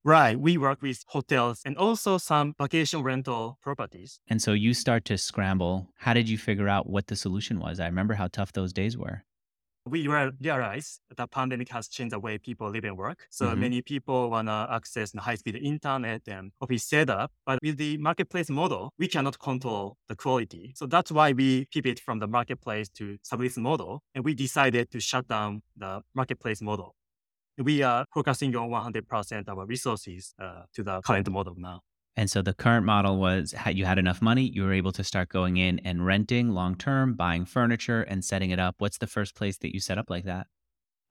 Right. 0.04 0.38
We 0.38 0.56
work 0.56 0.80
with 0.80 1.04
hotels 1.08 1.60
and 1.64 1.76
also 1.76 2.18
some 2.18 2.54
vacation 2.60 3.02
rental 3.02 3.58
properties. 3.62 4.20
And 4.28 4.40
so 4.40 4.52
you 4.52 4.72
start 4.72 5.04
to 5.06 5.18
scramble. 5.18 5.88
How 5.96 6.14
did 6.14 6.28
you 6.28 6.38
figure 6.38 6.68
out 6.68 6.88
what 6.88 7.08
the 7.08 7.16
solution 7.16 7.58
was? 7.58 7.80
I 7.80 7.86
remember 7.86 8.14
how 8.14 8.28
tough 8.28 8.52
those 8.52 8.72
days 8.72 8.96
were. 8.96 9.24
We 9.84 10.06
rea- 10.06 10.30
realize 10.40 11.00
the 11.16 11.26
pandemic 11.26 11.70
has 11.70 11.88
changed 11.88 12.12
the 12.12 12.18
way 12.20 12.36
people 12.36 12.68
live 12.70 12.84
and 12.84 12.96
work. 12.96 13.26
So 13.30 13.46
Mhm. 13.48 13.58
many 13.58 13.82
people 13.82 14.28
want 14.30 14.48
to 14.48 14.66
access 14.70 15.12
the 15.12 15.20
high-speed 15.22 15.56
internet 15.56 16.28
and 16.28 16.52
office 16.60 16.84
setup. 16.84 17.32
But 17.46 17.58
with 17.62 17.78
the 17.78 17.96
marketplace 17.96 18.50
model, 18.50 18.92
we 18.98 19.08
cannot 19.08 19.38
control 19.38 19.96
the 20.06 20.14
quality. 20.14 20.72
So 20.76 20.86
that's 20.86 21.10
why 21.10 21.32
we 21.32 21.66
pivot 21.72 22.00
from 22.00 22.18
the 22.18 22.26
marketplace 22.28 22.90
to 22.98 23.16
sublease 23.24 23.56
model. 23.56 24.02
And 24.14 24.24
we 24.24 24.34
decided 24.34 24.90
to 24.90 25.00
shut 25.00 25.26
down 25.26 25.62
the 25.76 26.02
marketplace 26.14 26.60
model. 26.60 26.94
We 27.58 27.82
are 27.82 28.04
focusing 28.14 28.54
on 28.56 28.70
100% 28.70 29.48
of 29.48 29.58
our 29.58 29.66
resources 29.66 30.34
uh, 30.40 30.62
to 30.74 30.82
the 30.82 31.00
current 31.02 31.28
model 31.30 31.54
now. 31.56 31.80
And 32.16 32.28
so 32.28 32.42
the 32.42 32.52
current 32.54 32.84
model 32.84 33.18
was 33.18 33.54
you 33.70 33.84
had 33.84 33.98
enough 33.98 34.20
money, 34.20 34.42
you 34.42 34.64
were 34.64 34.72
able 34.72 34.90
to 34.92 35.04
start 35.04 35.28
going 35.28 35.56
in 35.56 35.78
and 35.84 36.04
renting 36.04 36.50
long 36.50 36.74
term, 36.74 37.14
buying 37.14 37.44
furniture 37.44 38.02
and 38.02 38.24
setting 38.24 38.50
it 38.50 38.58
up. 38.58 38.74
What's 38.78 38.98
the 38.98 39.06
first 39.06 39.36
place 39.36 39.56
that 39.58 39.72
you 39.72 39.78
set 39.78 39.98
up 39.98 40.10
like 40.10 40.24
that? 40.24 40.48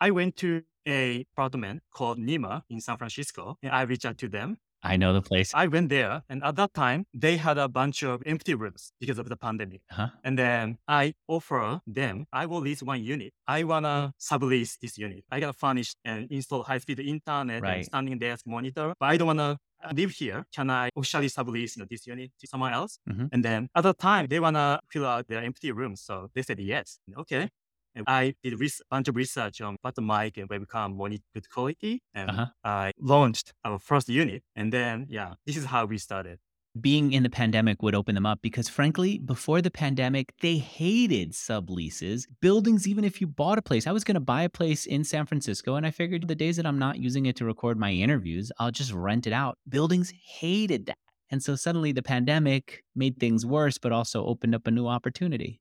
I 0.02 0.12
went 0.12 0.36
to 0.38 0.64
a 0.86 1.26
apartment 1.34 1.84
called 1.94 2.18
NEMA 2.18 2.64
in 2.70 2.82
San 2.82 2.98
Francisco 2.98 3.58
and 3.64 3.72
I 3.72 3.84
reached 3.84 4.06
out 4.06 4.18
to 4.18 4.28
them. 4.28 4.58
I 4.84 4.96
know 4.98 5.12
the 5.14 5.22
place. 5.22 5.52
I 5.54 5.68
went 5.68 5.90
there 5.90 6.22
and 6.30 6.44
at 6.44 6.56
that 6.56 6.74
time 6.74 7.06
they 7.14 7.38
had 7.38 7.58
a 7.58 7.68
bunch 7.68 8.04
of 8.04 8.22
empty 8.26 8.54
rooms 8.54 8.92
because 9.00 9.18
of 9.20 9.28
the 9.30 9.36
pandemic. 9.36 9.82
Huh? 9.90 10.10
And 10.24 10.38
then 10.38 10.78
I 10.88 11.14
offer 11.28 11.82
them, 11.88 12.26
I 12.32 12.46
will 12.46 12.60
lease 12.62 12.84
one 12.84 13.04
unit. 13.04 13.34
I 13.48 13.64
wanna 13.64 14.14
sublease 14.20 14.78
this 14.82 14.98
unit. 14.98 15.24
I 15.32 15.40
gotta 15.40 15.54
furnish 15.54 15.96
and 16.06 16.28
install 16.32 16.64
high-speed 16.64 17.00
internet 17.00 17.62
Right. 17.62 17.76
and 17.78 17.86
standing 17.86 18.20
desk 18.20 18.46
monitor, 18.46 18.94
but 19.00 19.06
I 19.08 19.18
don't 19.18 19.28
wanna 19.28 19.58
I 19.80 19.94
live 19.94 20.10
here. 20.10 20.44
Can 20.56 20.72
I 20.72 20.90
officially 20.96 21.28
sublease 21.28 21.76
you 21.78 21.82
know, 21.84 21.88
this 21.90 22.08
unit 22.08 22.32
to 22.40 22.48
someone 22.48 22.74
else? 22.74 22.98
Mhm. 23.08 23.30
And 23.32 23.46
then 23.46 23.70
at 23.76 23.84
the 23.84 23.94
time, 23.94 24.26
they 24.26 24.40
want 24.40 24.56
to 24.56 24.80
fill 24.90 25.06
out 25.06 25.28
their 25.28 25.44
empty 25.44 25.72
rooms. 25.72 26.02
So 26.02 26.32
they 26.34 26.42
said 26.42 26.60
yes. 26.60 26.98
Okay. 27.16 27.50
And 27.98 28.06
I 28.08 28.36
did 28.44 28.54
a 28.54 28.70
bunch 28.92 29.08
of 29.10 29.16
research 29.16 29.62
on 29.62 29.78
what 29.82 29.96
the 29.96 30.02
mic 30.02 30.38
and 30.38 30.50
webcam 30.50 30.96
wanted 30.96 31.22
good 31.34 31.50
quality. 31.50 32.02
And 32.14 32.30
Uh-huh. 32.32 32.48
I 32.64 32.92
launched 33.00 33.54
our 33.66 33.80
first 33.80 34.08
unit. 34.10 34.44
And 34.56 34.72
then, 34.74 35.08
yeah, 35.10 35.36
this 35.46 35.58
is 35.58 35.66
how 35.66 35.86
we 35.86 35.98
started. 35.98 36.40
being 36.80 37.12
in 37.12 37.24
the 37.24 37.30
pandemic 37.30 37.82
would 37.82 37.96
open 37.96 38.14
them 38.14 38.26
up 38.26 38.40
because 38.42 38.70
frankly 38.70 39.18
before 39.18 39.62
the 39.64 39.72
pandemic 39.72 40.32
they 40.42 40.58
hated 40.58 41.32
subleases 41.32 42.26
buildings 42.40 42.88
even 42.88 43.04
if 43.04 43.20
you 43.20 43.26
bought 43.26 43.58
a 43.58 43.62
place 43.64 43.88
i 43.88 43.92
was 43.92 44.04
going 44.04 44.14
to 44.14 44.20
buy 44.34 44.44
a 44.44 44.50
place 44.50 44.86
in 44.86 45.04
san 45.04 45.26
francisco 45.26 45.74
and 45.76 45.88
i 45.88 45.92
figured 45.92 46.28
the 46.28 46.36
days 46.36 46.56
that 46.58 46.68
i'm 46.68 46.78
not 46.78 47.00
using 47.00 47.26
it 47.26 47.36
to 47.36 47.46
record 47.46 47.80
my 47.80 47.92
interviews 47.92 48.52
i'll 48.60 48.70
just 48.72 48.92
rent 48.92 49.26
it 49.26 49.34
out 49.34 49.58
buildings 49.68 50.14
hated 50.40 50.86
that 50.86 50.98
and 51.32 51.42
so 51.42 51.56
suddenly 51.56 51.92
the 51.92 52.04
pandemic 52.04 52.84
made 52.96 53.20
things 53.20 53.44
worse 53.44 53.80
but 53.80 53.92
also 53.92 54.24
opened 54.26 54.54
up 54.54 54.68
a 54.68 54.72
new 54.72 54.88
opportunity 54.88 55.60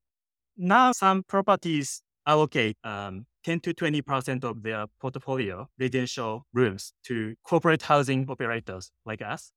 Now, 0.57 0.93
some 0.93 1.23
properties 1.23 2.03
allocate 2.27 2.77
um, 2.85 3.27
10 3.45 3.61
to 3.61 3.75
20% 3.75 4.45
of 4.45 4.63
their 4.63 4.87
portfolio 5.01 5.69
residential 5.79 6.47
rooms 6.53 6.93
to 7.05 7.35
corporate 7.45 7.83
housing 7.83 8.29
operators 8.29 8.91
like 9.05 9.23
us. 9.23 9.53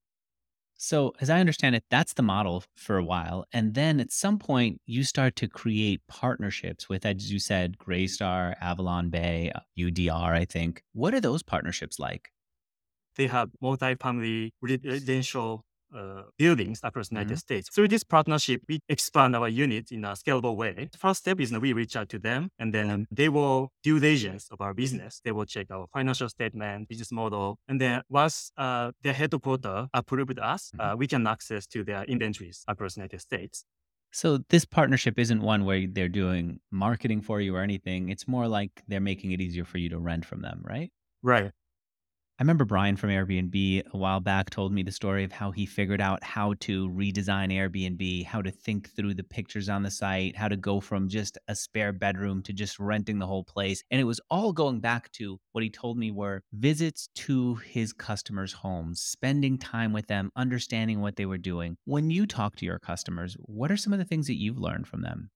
So, 0.82 1.12
as 1.20 1.30
I 1.30 1.42
understand 1.42 1.76
it, 1.76 1.84
that's 1.92 2.14
the 2.14 2.24
model 2.24 2.64
for 2.74 2.96
a 2.98 3.04
while. 3.04 3.44
And 3.52 3.74
then 3.74 4.00
at 4.00 4.14
some 4.14 4.40
point, 4.40 4.80
you 4.86 5.04
start 5.04 5.36
to 5.38 5.48
create 5.50 6.00
partnerships 6.08 6.88
with, 6.88 7.06
as 7.06 7.30
you 7.30 7.38
said, 7.38 7.78
Greystar, 7.78 8.56
Avalon 8.62 9.10
Bay, 9.10 9.52
UDR, 9.78 10.32
I 10.32 10.46
think. 10.46 10.82
What 10.94 11.14
are 11.14 11.20
those 11.20 11.44
partnerships 11.44 12.00
like? 12.00 12.30
They 13.18 13.28
have 13.28 13.50
multi-family 13.60 14.54
residential 14.62 15.66
uh, 15.96 16.24
buildings 16.38 16.79
across 16.84 17.10
the 17.10 17.15
United 17.15 17.38
States. 17.38 17.69
Through 17.69 17.89
this 17.89 18.03
partnership, 18.03 18.62
we 18.67 18.79
expand 18.89 19.36
our 19.36 19.48
unit 19.48 19.91
in 19.91 20.05
a 20.05 20.10
scalable 20.10 20.55
way. 20.55 20.89
The 20.91 20.98
first 20.98 21.22
step 21.22 21.39
is 21.39 21.51
that 21.51 21.60
we 21.60 21.74
reach 21.74 21.96
out 21.96 22.10
to 22.10 22.19
them 22.19 22.50
and 22.60 22.74
then 22.74 23.08
they 23.12 23.29
will 23.29 23.72
due 23.84 24.00
diligence 24.00 24.48
of 24.51 24.62
our 24.62 24.74
business. 24.74 25.22
They 25.24 25.31
will 25.31 25.46
check 25.46 25.67
our 25.72 25.88
financial 25.93 26.29
statement, 26.29 26.89
business 26.89 27.12
model. 27.12 27.58
And 27.67 27.79
then 27.79 28.01
once 28.10 28.51
uh, 28.58 28.91
their 29.01 29.13
headquarter 29.13 29.88
approved 29.93 30.39
us, 30.39 30.72
uh, 30.79 30.96
we 30.98 31.08
can 31.08 31.25
access 31.27 31.67
to 31.67 31.84
their 31.84 32.03
inventories 32.03 32.63
across 32.67 32.96
the 32.96 33.01
United 33.01 33.22
States. 33.22 33.65
So, 34.12 34.39
this 34.50 34.65
partnership 34.65 35.19
isn't 35.19 35.41
one 35.41 35.65
where 35.65 35.86
they're 35.88 36.10
doing 36.10 36.60
marketing 36.72 37.22
for 37.22 37.39
you 37.41 37.55
or 37.55 37.62
anything. 37.62 38.10
It's 38.10 38.27
more 38.27 38.48
like 38.48 38.81
they're 38.88 39.00
making 39.00 39.34
it 39.34 39.41
easier 39.41 39.65
for 39.65 39.77
you 39.77 39.88
to 39.89 40.00
rent 40.00 40.25
from 40.25 40.41
them, 40.41 40.62
right? 40.63 40.91
Right. 41.22 41.51
I 42.39 42.43
remember 42.43 42.63
Brian 42.63 42.96
from 42.96 43.10
Airbnb 43.10 43.84
a 43.91 43.98
while 43.98 44.22
back 44.22 44.50
told 44.50 44.72
me 44.72 44.81
the 44.81 44.93
story 44.93 45.25
of 45.25 45.31
how 45.34 45.51
he 45.51 45.65
figured 45.65 46.00
out 46.00 46.24
how 46.24 46.53
to 46.62 46.89
redesign 46.89 47.51
Airbnb, 47.51 48.24
how 48.24 48.41
to 48.41 48.50
think 48.50 48.96
through 48.96 49.15
the 49.15 49.25
pictures 49.25 49.67
on 49.67 49.84
the 49.84 49.91
site, 49.91 50.38
how 50.38 50.48
to 50.48 50.55
go 50.55 50.79
from 50.79 51.10
just 51.10 51.38
a 51.50 51.55
spare 51.55 51.91
bedroom 51.91 52.41
to 52.43 52.53
just 52.53 52.79
renting 52.79 53.19
the 53.19 53.27
whole 53.27 53.43
place. 53.43 53.84
And 53.91 54.00
it 54.00 54.05
was 54.05 54.22
all 54.29 54.53
going 54.53 54.79
back 54.79 55.12
to 55.13 55.38
what 55.51 55.65
he 55.65 55.69
told 55.69 55.98
me 55.98 56.12
were 56.12 56.41
visits 56.53 57.10
to 57.15 57.55
his 57.55 57.91
customers' 57.91 58.53
homes, 58.53 59.01
spending 59.01 59.58
time 59.58 59.91
with 59.91 60.08
them, 60.08 60.31
understanding 60.38 61.01
what 61.01 61.17
they 61.17 61.25
were 61.25 61.38
doing. 61.38 61.75
When 61.84 62.10
you 62.10 62.25
talk 62.25 62.55
to 62.55 62.65
your 62.65 62.79
customers, 62.79 63.36
what 63.41 63.69
are 63.69 63.75
some 63.75 63.91
of 63.91 64.00
the 64.00 64.05
things 64.05 64.27
that 64.27 64.39
you've 64.39 64.58
learned 64.58 64.88
from 64.88 65.01
them? 65.01 65.29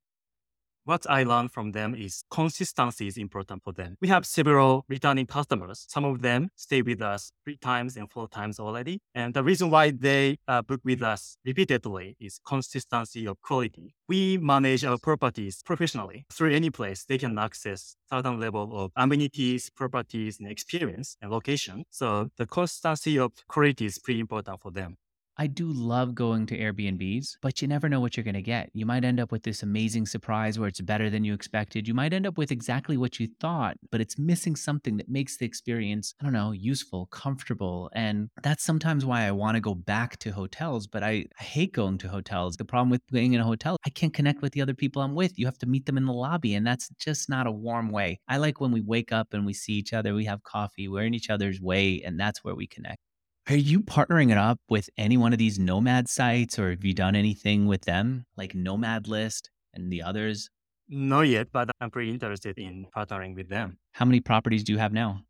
What 0.85 1.09
I 1.09 1.23
learned 1.23 1.53
from 1.53 1.71
them 1.71 1.95
is 1.95 2.23
consistency 2.29 3.07
is 3.07 3.17
important 3.17 3.63
for 3.63 3.71
them. 3.71 3.95
We 4.01 4.09
have 4.09 4.25
several 4.25 4.83
returning 4.89 5.27
customers. 5.27 5.85
Some 5.87 6.03
of 6.03 6.21
them 6.21 6.49
stay 6.57 6.81
with 6.81 7.01
us 7.01 7.31
three 7.45 7.55
times 7.55 7.95
and 7.95 8.11
four 8.11 8.27
times 8.27 8.59
already. 8.59 8.99
And 9.15 9.33
the 9.33 9.43
reason 9.43 9.69
why 9.69 9.91
they 9.91 10.39
uh, 10.45 10.61
book 10.61 10.81
with 10.83 11.01
us 11.01 11.37
repeatedly 11.45 12.17
is 12.19 12.41
consistency 12.45 13.25
of 13.25 13.41
quality. 13.41 13.95
We 14.09 14.37
manage 14.37 14.83
our 14.83 14.97
properties 14.97 15.61
professionally. 15.63 16.25
Through 16.33 16.51
Anyplace, 16.51 17.05
they 17.05 17.17
can 17.17 17.39
access 17.39 17.95
certain 18.11 18.37
level 18.37 18.77
of 18.77 18.91
amenities, 18.97 19.69
properties, 19.69 20.37
and 20.41 20.51
experience 20.51 21.15
and 21.21 21.31
location. 21.31 21.85
So 21.91 22.27
the 22.37 22.45
consistency 22.45 23.17
of 23.17 23.31
quality 23.47 23.85
is 23.85 23.99
pretty 23.99 24.19
important 24.19 24.61
for 24.61 24.71
them. 24.71 24.97
I 25.37 25.47
do 25.47 25.71
love 25.71 26.13
going 26.13 26.45
to 26.47 26.57
Airbnbs, 26.57 27.37
but 27.41 27.61
you 27.61 27.67
never 27.67 27.89
know 27.89 27.99
what 27.99 28.15
you're 28.15 28.23
going 28.23 28.35
to 28.35 28.41
get. 28.41 28.69
You 28.73 28.85
might 28.85 29.03
end 29.03 29.19
up 29.19 29.31
with 29.31 29.41
this 29.41 29.63
amazing 29.63 30.05
surprise 30.05 30.59
where 30.59 30.67
it's 30.67 30.81
better 30.81 31.09
than 31.09 31.23
you 31.23 31.33
expected. 31.33 31.87
You 31.87 31.95
might 31.95 32.13
end 32.13 32.27
up 32.27 32.37
with 32.37 32.51
exactly 32.51 32.97
what 32.97 33.19
you 33.19 33.27
thought, 33.39 33.75
but 33.91 33.99
it's 33.99 34.19
missing 34.19 34.55
something 34.55 34.97
that 34.97 35.09
makes 35.09 35.37
the 35.37 35.45
experience, 35.45 36.13
I 36.21 36.23
don't 36.23 36.33
know, 36.33 36.51
useful, 36.51 37.07
comfortable. 37.07 37.89
And 37.93 38.29
that's 38.43 38.63
sometimes 38.63 39.05
why 39.05 39.23
I 39.23 39.31
want 39.31 39.55
to 39.55 39.61
go 39.61 39.73
back 39.73 40.19
to 40.19 40.31
hotels, 40.31 40.85
but 40.85 41.01
I, 41.01 41.25
I 41.39 41.43
hate 41.43 41.73
going 41.73 41.97
to 41.99 42.09
hotels. 42.09 42.55
The 42.55 42.65
problem 42.65 42.91
with 42.91 43.01
being 43.11 43.33
in 43.33 43.41
a 43.41 43.45
hotel, 43.45 43.77
I 43.87 43.89
can't 43.89 44.13
connect 44.13 44.43
with 44.43 44.53
the 44.53 44.61
other 44.61 44.75
people 44.75 45.01
I'm 45.01 45.15
with. 45.15 45.39
You 45.39 45.47
have 45.47 45.57
to 45.59 45.65
meet 45.67 45.87
them 45.87 45.97
in 45.97 46.05
the 46.05 46.13
lobby, 46.13 46.53
and 46.53 46.65
that's 46.65 46.89
just 46.99 47.27
not 47.27 47.47
a 47.47 47.51
warm 47.51 47.89
way. 47.89 48.19
I 48.27 48.37
like 48.37 48.61
when 48.61 48.71
we 48.71 48.81
wake 48.81 49.11
up 49.11 49.33
and 49.33 49.45
we 49.47 49.53
see 49.53 49.73
each 49.73 49.93
other, 49.93 50.13
we 50.13 50.25
have 50.25 50.43
coffee, 50.43 50.87
we're 50.87 51.05
in 51.05 51.15
each 51.15 51.31
other's 51.31 51.59
way, 51.59 52.03
and 52.05 52.19
that's 52.19 52.43
where 52.43 52.55
we 52.55 52.67
connect. 52.67 52.99
Are 53.49 53.55
you 53.57 53.81
partnering 53.81 54.31
it 54.31 54.37
up 54.37 54.59
with 54.69 54.89
any 54.97 55.17
one 55.17 55.33
of 55.33 55.39
these 55.39 55.59
nomad 55.59 56.07
sites 56.07 56.57
or 56.57 56.69
have 56.69 56.83
you 56.85 56.93
done 56.93 57.13
anything 57.15 57.65
with 57.67 57.81
them 57.81 58.25
like 58.37 58.55
Nomad 58.55 59.07
List 59.07 59.49
and 59.73 59.91
the 59.91 60.01
others? 60.01 60.49
Not 60.87 61.21
yet, 61.23 61.47
but 61.51 61.69
I'm 61.81 61.91
pretty 61.91 62.11
interested 62.11 62.57
in 62.57 62.87
partnering 62.95 63.35
with 63.35 63.49
them. 63.49 63.79
How 63.93 64.05
many 64.05 64.21
properties 64.21 64.63
do 64.63 64.71
you 64.71 64.77
have 64.79 64.93
now? 64.93 65.23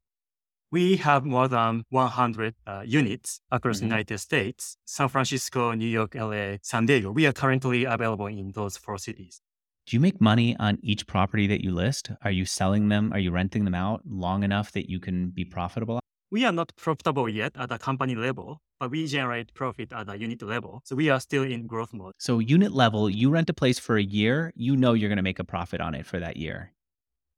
We 0.72 0.98
have 0.98 1.26
more 1.26 1.48
than 1.48 1.84
100 1.90 2.56
uh, 2.68 2.84
units 2.86 3.42
across 3.52 3.78
Mhm. 3.78 3.80
the 3.80 3.86
United 3.86 4.18
States, 4.20 4.78
San 4.86 5.08
Francisco, 5.10 5.72
New 5.74 5.88
York, 5.88 6.14
LA, 6.16 6.58
San 6.62 6.86
Diego. 6.86 7.12
We 7.12 7.26
are 7.26 7.34
currently 7.34 7.84
available 7.86 8.28
in 8.28 8.52
those 8.52 8.78
four 8.78 8.98
cities. 9.00 9.42
Do 9.88 9.96
you 9.96 10.00
make 10.00 10.22
money 10.22 10.56
on 10.58 10.78
each 10.82 11.08
property 11.08 11.46
that 11.48 11.64
you 11.64 11.72
list? 11.74 12.12
Are 12.22 12.32
you 12.32 12.46
selling 12.46 12.90
them? 12.90 13.12
Are 13.12 13.20
you 13.20 13.32
renting 13.32 13.66
them 13.66 13.76
out 13.76 14.02
long 14.06 14.44
enough 14.44 14.72
that 14.74 14.90
you 14.90 15.00
can 15.00 15.30
be 15.32 15.46
profitable? 15.46 16.00
We 16.34 16.46
are 16.46 16.52
not 16.52 16.76
profitable 16.76 17.30
yet 17.30 17.52
at 17.56 17.70
the 17.70 17.78
company 17.78 18.16
level, 18.16 18.60
but 18.80 18.90
we 18.90 19.06
generate 19.06 19.54
profit 19.54 19.94
at 19.94 20.08
the 20.08 20.18
unit 20.18 20.42
level. 20.42 20.82
So 20.84 20.96
we 20.96 21.12
are 21.12 21.20
still 21.20 21.44
in 21.44 21.68
growth 21.68 21.94
mode. 21.94 22.14
So, 22.18 22.40
unit 22.40 22.72
level, 22.72 23.08
you 23.08 23.30
rent 23.30 23.52
a 23.52 23.54
place 23.54 23.78
for 23.78 23.98
a 23.98 24.02
year, 24.02 24.52
you 24.56 24.76
know 24.76 24.94
you're 24.94 25.10
going 25.10 25.18
to 25.18 25.30
make 25.32 25.38
a 25.38 25.44
profit 25.44 25.80
on 25.80 25.94
it 25.94 26.08
for 26.08 26.20
that 26.20 26.38
year. 26.38 26.72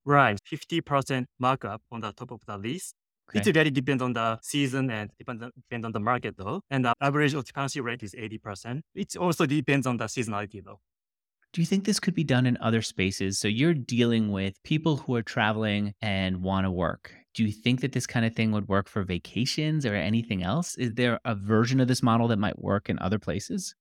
Right. 0.06 0.40
50% 0.50 1.26
markup 1.40 1.82
on 1.92 2.00
the 2.00 2.14
top 2.14 2.32
of 2.32 2.40
the 2.48 2.58
lease. 2.58 2.94
It 3.34 3.46
really 3.54 3.70
depends 3.70 4.02
on 4.02 4.14
the 4.14 4.40
season 4.42 4.90
and 4.90 5.10
depends 5.20 5.44
on, 5.44 5.52
depends 5.58 5.86
on 5.86 5.92
the 5.92 6.00
market 6.00 6.38
though. 6.38 6.62
And 6.70 6.86
the 6.86 6.94
average 7.02 7.36
occupancy 7.36 7.82
rate 7.82 8.02
is 8.02 8.16
80%. 8.16 8.80
It 8.94 9.18
also 9.18 9.46
depends 9.46 9.86
on 9.88 9.98
the 9.98 10.06
seasonality 10.06 10.64
though. 10.64 10.80
Do 11.56 11.62
you 11.62 11.66
think 11.66 11.86
this 11.86 12.02
could 12.02 12.14
be 12.14 12.26
done 12.26 12.46
in 12.46 12.58
other 12.60 12.82
spaces? 12.82 13.40
So 13.40 13.48
you're 13.48 13.74
dealing 13.74 14.30
with 14.30 14.62
people 14.64 14.98
who 14.98 15.16
are 15.16 15.22
traveling 15.24 15.94
and 16.02 16.44
want 16.44 16.66
to 16.66 16.70
work. 16.72 17.14
Do 17.34 17.46
you 17.46 17.52
think 17.54 17.80
that 17.80 17.94
this 17.94 18.06
kind 18.06 18.26
of 18.26 18.36
thing 18.36 18.52
would 18.52 18.68
work 18.68 18.90
for 18.90 19.04
vacations 19.04 19.86
or 19.86 19.96
anything 19.96 20.44
else? 20.44 20.76
Is 20.76 20.96
there 20.96 21.18
a 21.24 21.34
version 21.34 21.80
of 21.80 21.88
this 21.88 22.04
model 22.04 22.28
that 22.28 22.40
might 22.40 22.60
work 22.60 22.90
in 22.90 23.00
other 23.00 23.20
places? 23.20 23.74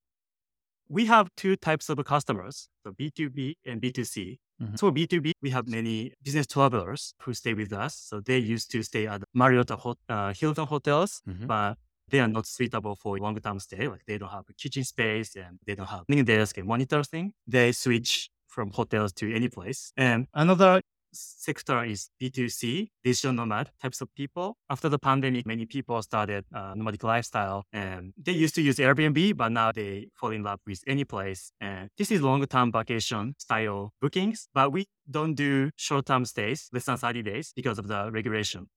We 0.87 1.05
have 1.07 1.27
two 1.35 1.57
types 1.57 1.89
of 1.89 2.01
customers, 2.05 2.69
so 2.85 2.93
B2B 2.93 3.55
and 3.65 3.81
B2C. 3.81 4.39
Mhm. 4.61 4.79
So 4.79 4.89
B2B, 4.89 5.33
we 5.41 5.49
have 5.49 5.67
many 5.67 6.13
business 6.23 6.47
travelers 6.47 7.13
who 7.23 7.33
stay 7.33 7.53
with 7.53 7.73
us. 7.73 7.93
So 7.97 8.21
they 8.21 8.37
used 8.37 8.71
to 8.71 8.83
stay 8.83 9.05
at 9.05 9.21
Marriott 9.33 9.69
uh, 10.07 10.33
Hilton 10.33 10.65
hotels, 10.67 11.21
Mhm. 11.27 11.47
but 11.47 11.77
they 12.09 12.19
are 12.19 12.27
not 12.27 12.45
suitable 12.45 12.95
for 12.95 13.17
long-term 13.17 13.59
stay. 13.59 13.87
Like 13.87 14.05
they 14.07 14.17
don't 14.17 14.29
have 14.29 14.45
a 14.49 14.53
kitchen 14.53 14.83
space 14.83 15.35
and 15.35 15.59
they 15.65 15.75
don't 15.75 15.89
have 15.89 16.03
mini 16.07 16.23
desk 16.23 16.57
and 16.57 16.67
monitor 16.67 17.03
thing. 17.03 17.33
They 17.47 17.71
switch 17.71 18.29
from 18.47 18.71
hotels 18.71 19.11
to 19.13 19.33
Anyplace. 19.33 19.91
And 19.97 20.27
another 20.33 20.81
sector 21.15 21.83
is 21.83 22.09
B2C, 22.21 22.89
digital 23.03 23.33
nomad 23.33 23.69
types 23.81 24.01
of 24.01 24.13
people. 24.15 24.57
After 24.69 24.89
the 24.89 24.99
pandemic, 24.99 25.45
many 25.45 25.65
people 25.65 26.01
started 26.01 26.45
uh, 26.53 26.73
nomadic 26.75 27.03
lifestyle 27.03 27.63
and 27.71 28.13
they 28.21 28.33
used 28.33 28.55
to 28.55 28.61
use 28.61 28.77
Airbnb, 28.77 29.37
but 29.37 29.51
now 29.51 29.71
they 29.71 30.07
fall 30.15 30.31
in 30.31 30.43
love 30.43 30.59
with 30.67 30.81
Anyplace. 30.87 31.51
And 31.61 31.89
this 31.97 32.11
is 32.11 32.21
long-term 32.21 32.71
vacation 32.71 33.35
style 33.37 33.93
bookings, 34.01 34.47
but 34.53 34.71
we 34.71 34.87
don't 35.09 35.35
do 35.35 35.71
short-term 35.75 36.25
stays, 36.25 36.69
less 36.73 36.85
than 36.85 36.97
30 36.97 37.23
days 37.23 37.53
because 37.55 37.79
of 37.79 37.87
the 37.87 38.11
regulation. 38.11 38.67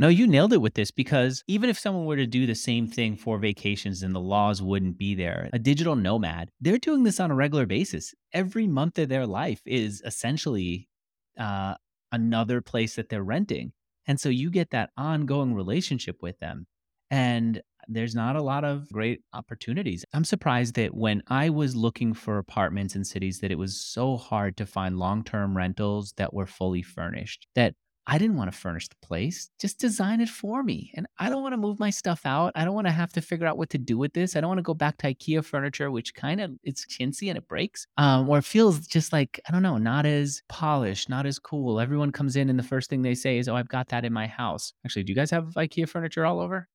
No, 0.00 0.06
you 0.06 0.28
nailed 0.28 0.52
it 0.52 0.58
with 0.58 0.74
this 0.74 0.92
because 0.92 1.42
even 1.48 1.68
if 1.68 1.78
someone 1.78 2.06
were 2.06 2.16
to 2.16 2.26
do 2.26 2.46
the 2.46 2.54
same 2.54 2.86
thing 2.86 3.16
for 3.16 3.36
vacations 3.36 4.04
and 4.04 4.14
the 4.14 4.20
laws 4.20 4.62
wouldn't 4.62 4.96
be 4.96 5.16
there, 5.16 5.50
a 5.52 5.58
digital 5.58 5.96
nomad, 5.96 6.50
they're 6.60 6.78
doing 6.78 7.02
this 7.02 7.18
on 7.18 7.32
a 7.32 7.34
regular 7.34 7.66
basis. 7.66 8.14
Every 8.32 8.68
month 8.68 8.98
of 9.00 9.08
their 9.08 9.26
life 9.26 9.60
is 9.66 10.00
essentially 10.06 10.88
uh, 11.36 11.74
another 12.12 12.60
place 12.60 12.94
that 12.94 13.08
they're 13.08 13.24
renting. 13.24 13.72
And 14.06 14.20
so 14.20 14.28
you 14.28 14.50
get 14.50 14.70
that 14.70 14.90
ongoing 14.96 15.54
relationship 15.54 16.22
with 16.22 16.38
them. 16.38 16.66
And 17.10 17.60
there's 17.88 18.14
not 18.14 18.36
a 18.36 18.42
lot 18.42 18.64
of 18.64 18.88
great 18.92 19.22
opportunities. 19.32 20.04
I'm 20.12 20.24
surprised 20.24 20.74
that 20.74 20.94
when 20.94 21.22
I 21.26 21.50
was 21.50 21.74
looking 21.74 22.14
for 22.14 22.38
apartments 22.38 22.94
in 22.94 23.02
cities 23.04 23.40
that 23.40 23.50
it 23.50 23.58
was 23.58 23.80
so 23.80 24.16
hard 24.16 24.56
to 24.58 24.66
find 24.66 24.98
long-term 24.98 25.56
rentals 25.56 26.12
that 26.18 26.32
were 26.32 26.46
fully 26.46 26.82
furnished. 26.82 27.48
That 27.54 27.74
I 28.10 28.16
didn't 28.16 28.36
want 28.36 28.50
to 28.50 28.58
furnish 28.58 28.88
the 28.88 28.96
place. 29.02 29.50
Just 29.60 29.78
design 29.78 30.22
it 30.22 30.30
for 30.30 30.62
me. 30.62 30.90
And 30.94 31.06
I 31.18 31.28
don't 31.28 31.42
want 31.42 31.52
to 31.52 31.58
move 31.58 31.78
my 31.78 31.90
stuff 31.90 32.22
out. 32.24 32.52
I 32.54 32.64
don't 32.64 32.74
want 32.74 32.86
to 32.86 32.92
have 32.92 33.12
to 33.12 33.20
figure 33.20 33.46
out 33.46 33.58
what 33.58 33.68
to 33.70 33.78
do 33.78 33.98
with 33.98 34.14
this. 34.14 34.34
I 34.34 34.40
don't 34.40 34.48
want 34.48 34.58
to 34.58 34.62
go 34.62 34.72
back 34.72 34.96
to 34.98 35.14
IKEA 35.14 35.44
furniture, 35.44 35.90
which 35.90 36.14
kind 36.14 36.40
of 36.40 36.52
it's 36.62 36.86
chintzy 36.86 37.28
and 37.28 37.36
it 37.36 37.46
breaks. 37.46 37.86
Um, 37.98 38.26
or 38.30 38.38
it 38.38 38.46
feels 38.46 38.86
just 38.86 39.12
like, 39.12 39.38
I 39.46 39.52
don't 39.52 39.62
know, 39.62 39.76
not 39.76 40.06
as 40.06 40.42
polished, 40.48 41.10
not 41.10 41.26
as 41.26 41.38
cool. 41.38 41.80
Everyone 41.80 42.10
comes 42.10 42.34
in 42.34 42.48
and 42.48 42.58
the 42.58 42.62
first 42.62 42.88
thing 42.88 43.02
they 43.02 43.14
say 43.14 43.36
is, 43.36 43.46
Oh, 43.46 43.56
I've 43.56 43.68
got 43.68 43.88
that 43.88 44.06
in 44.06 44.12
my 44.14 44.26
house. 44.26 44.72
Actually, 44.86 45.02
do 45.02 45.12
you 45.12 45.16
guys 45.16 45.30
have 45.30 45.52
IKEA 45.54 45.86
furniture 45.86 46.24
all 46.24 46.40
over? 46.40 46.66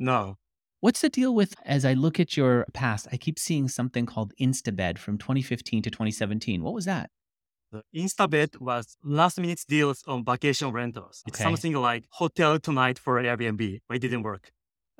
No. 0.00 0.36
What's 0.80 1.00
the 1.00 1.08
deal 1.08 1.32
with, 1.32 1.54
as 1.64 1.84
I 1.84 1.92
look 1.92 2.18
at 2.18 2.36
your 2.36 2.66
past, 2.74 3.06
I 3.12 3.18
keep 3.18 3.38
seeing 3.38 3.68
something 3.68 4.04
called 4.04 4.32
Instabed 4.38 4.98
from 4.98 5.16
2015 5.16 5.82
to 5.82 5.90
2017. 5.90 6.62
What 6.62 6.74
was 6.74 6.86
that? 6.86 7.10
The 7.72 7.82
Instabed 7.92 8.56
was 8.60 8.96
last 9.02 9.38
minute 9.40 9.64
deals 9.68 10.02
on 10.06 10.24
vacation 10.24 10.70
rentals. 10.72 11.22
It's 11.26 11.38
Okay. 11.38 11.44
something 11.44 11.72
like 11.74 12.04
HotelTonight 12.18 12.98
for 12.98 13.20
Airbnb, 13.20 13.80
but 13.88 13.96
it 13.96 14.00
didn't 14.00 14.22
work. 14.22 14.52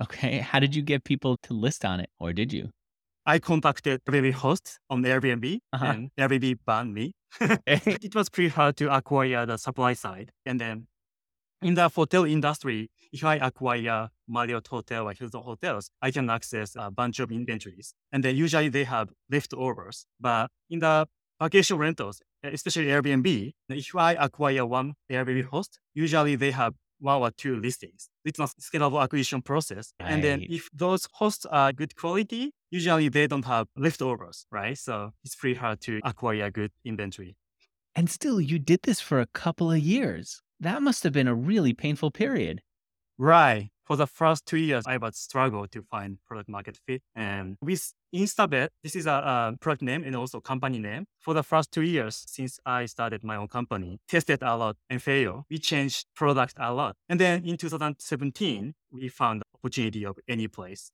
Okay. 0.02 0.38
How 0.50 0.58
did 0.58 0.74
you 0.74 0.82
get 0.82 1.04
people 1.04 1.36
to 1.44 1.54
list 1.54 1.84
on 1.84 2.00
it? 2.00 2.10
Or 2.18 2.32
did 2.32 2.52
you? 2.52 2.70
I 3.24 3.38
contacted 3.40 4.04
Airbnb 4.04 4.32
host 4.34 4.78
on 4.90 5.02
Airbnb 5.02 5.58
Uh-huh. 5.72 5.86
and 5.86 6.10
Airbnb 6.18 6.58
banned 6.64 6.94
me. 6.94 7.14
it 7.66 8.14
was 8.14 8.28
pretty 8.28 8.50
hard 8.50 8.76
to 8.78 8.94
acquire 8.94 9.46
the 9.46 9.56
supply 9.56 9.94
side. 9.94 10.30
And 10.44 10.60
then 10.60 10.86
in 11.62 11.74
the 11.74 11.88
hotel 11.88 12.24
industry, 12.24 12.90
if 13.12 13.24
I 13.24 13.36
acquire 13.36 14.10
Marriott 14.28 14.66
Hotel 14.68 15.08
or 15.08 15.12
Hilton 15.12 15.42
Hotels, 15.42 15.90
I 16.02 16.10
can 16.10 16.28
access 16.30 16.76
a 16.76 16.90
bunch 16.90 17.18
of 17.20 17.32
inventories. 17.32 17.94
And 18.12 18.22
then 18.24 18.36
usually 18.36 18.68
they 18.68 18.84
have 18.84 19.10
leftovers. 19.30 20.06
But 20.20 20.50
in 20.70 20.80
the 20.80 21.08
vacation 21.42 21.78
rentals, 21.78 22.20
especially 22.52 22.86
Airbnb, 22.86 23.52
if 23.68 23.94
I 23.94 24.12
acquire 24.12 24.64
one 24.66 24.94
Airbnb 25.10 25.44
host, 25.44 25.78
usually 25.94 26.36
they 26.36 26.50
have 26.50 26.74
one 26.98 27.20
or 27.20 27.30
two 27.30 27.56
listings. 27.56 28.08
It's 28.24 28.38
not 28.38 28.52
scalable 28.60 29.02
acquisition 29.02 29.42
process. 29.42 29.92
And 30.00 30.24
then 30.24 30.46
if 30.48 30.68
those 30.72 31.06
hosts 31.12 31.44
are 31.46 31.72
good 31.72 31.94
quality, 31.96 32.52
usually 32.70 33.08
they 33.08 33.26
don't 33.26 33.44
have 33.44 33.66
leftovers, 33.76 34.46
right? 34.50 34.78
So 34.78 35.10
it's 35.24 35.34
pretty 35.34 35.56
hard 35.56 35.80
to 35.82 36.00
acquire 36.04 36.50
good 36.50 36.72
inventory. 36.84 37.36
And 37.94 38.10
still, 38.10 38.40
you 38.40 38.58
did 38.58 38.80
this 38.82 39.00
for 39.00 39.20
a 39.20 39.26
couple 39.26 39.70
of 39.70 39.78
years. 39.78 40.42
That 40.60 40.82
must 40.82 41.02
have 41.04 41.12
been 41.12 41.28
a 41.28 41.34
really 41.34 41.72
painful 41.74 42.10
period. 42.10 42.62
Right. 43.18 43.70
For 43.86 43.94
the 43.94 44.08
first 44.08 44.46
two 44.46 44.56
years, 44.56 44.84
I 44.84 44.96
was 44.96 45.16
struggle 45.16 45.68
to 45.68 45.80
find 45.80 46.18
product 46.26 46.48
market 46.48 46.76
fit. 46.86 47.02
And 47.14 47.56
with 47.60 47.92
Instabed, 48.12 48.70
this 48.82 48.96
is 48.96 49.06
a, 49.06 49.12
uh 49.12 49.52
product 49.60 49.82
name 49.82 50.02
and 50.02 50.16
also 50.16 50.40
company 50.40 50.80
name. 50.80 51.04
For 51.20 51.34
the 51.34 51.44
first 51.44 51.70
two 51.70 51.82
years 51.82 52.24
since 52.26 52.58
I 52.66 52.86
started 52.86 53.22
my 53.22 53.36
own 53.36 53.46
company, 53.46 54.00
tested 54.08 54.42
a 54.42 54.56
lot 54.56 54.76
and 54.90 55.00
failed. 55.00 55.44
We 55.48 55.58
changed 55.58 56.06
product 56.16 56.54
a 56.56 56.72
lot. 56.72 56.96
And 57.08 57.20
then 57.20 57.44
in 57.44 57.56
2017, 57.56 58.74
we 58.90 59.08
found 59.08 59.42
the 59.42 59.44
opportunity 59.54 60.04
of 60.04 60.18
Anyplace. 60.28 60.90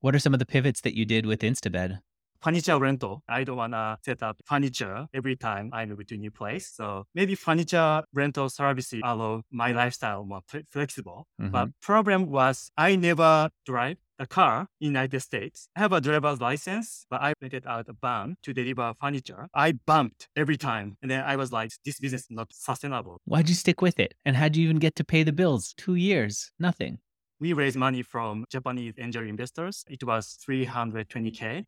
What 0.00 0.14
are 0.14 0.18
some 0.18 0.32
of 0.32 0.38
the 0.38 0.46
pivots 0.46 0.80
that 0.82 0.94
you 0.94 1.04
did 1.04 1.26
with 1.26 1.44
Instabed? 1.44 1.98
Furniture 2.42 2.78
rental. 2.78 3.22
I 3.28 3.44
don't 3.44 3.56
want 3.56 3.72
to 3.72 3.98
set 4.04 4.22
up 4.22 4.40
furniture 4.46 5.06
every 5.12 5.36
time 5.36 5.70
I 5.72 5.84
move 5.86 6.06
to 6.06 6.14
a 6.14 6.18
new 6.18 6.30
place. 6.30 6.70
So 6.72 7.04
maybe 7.14 7.34
furniture 7.34 8.02
rental 8.14 8.48
services 8.48 9.00
allow 9.04 9.42
my 9.50 9.72
lifestyle 9.72 10.24
more 10.24 10.42
fle- 10.46 10.66
flexible. 10.70 11.26
Mhm. 11.40 11.50
But 11.50 11.68
problem 11.80 12.30
was 12.30 12.70
I 12.76 12.94
never 12.96 13.50
drive 13.66 13.98
a 14.20 14.26
car 14.26 14.68
in 14.80 14.86
United 14.88 15.20
States. 15.20 15.68
I 15.76 15.80
have 15.80 15.92
a 15.92 16.00
driver's 16.00 16.40
license, 16.40 17.06
but 17.10 17.20
I 17.22 17.34
rented 17.40 17.66
out 17.66 17.88
a 17.88 17.92
van 17.92 18.36
to 18.42 18.52
deliver 18.52 18.92
furniture. 19.00 19.48
I 19.54 19.72
bumped 19.72 20.28
every 20.36 20.56
time. 20.56 20.96
And 21.02 21.10
then 21.10 21.22
I 21.24 21.36
was 21.36 21.52
like, 21.52 21.70
this 21.84 21.98
business 22.00 22.22
is 22.22 22.30
not 22.30 22.52
sustainable. 22.52 23.20
Why'd 23.24 23.48
you 23.48 23.54
stick 23.54 23.80
with 23.82 23.98
it? 24.00 24.14
And 24.24 24.36
how'd 24.36 24.56
you 24.56 24.64
even 24.64 24.78
get 24.78 24.94
to 24.96 25.04
pay 25.04 25.22
the 25.24 25.32
bills? 25.32 25.72
Two 25.76 25.94
years, 25.96 26.50
nothing. 26.58 26.98
We 27.40 27.52
raised 27.52 27.76
money 27.76 28.02
from 28.02 28.44
Japanese 28.50 28.94
angel 28.98 29.22
investors. 29.24 29.84
It 29.88 30.02
was 30.02 30.36
320K. 30.44 31.64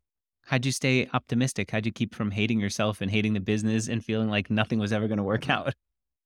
How'd 0.51 0.65
you 0.65 0.73
stay 0.73 1.07
optimistic? 1.13 1.71
How'd 1.71 1.85
you 1.85 1.93
keep 1.93 2.13
from 2.13 2.31
hating 2.31 2.59
yourself 2.59 2.99
and 2.99 3.09
hating 3.09 3.31
the 3.31 3.39
business 3.39 3.87
and 3.87 4.03
feeling 4.03 4.29
like 4.29 4.49
nothing 4.49 4.79
was 4.79 4.91
ever 4.91 5.07
going 5.07 5.17
to 5.17 5.23
work 5.23 5.49
out? 5.57 5.73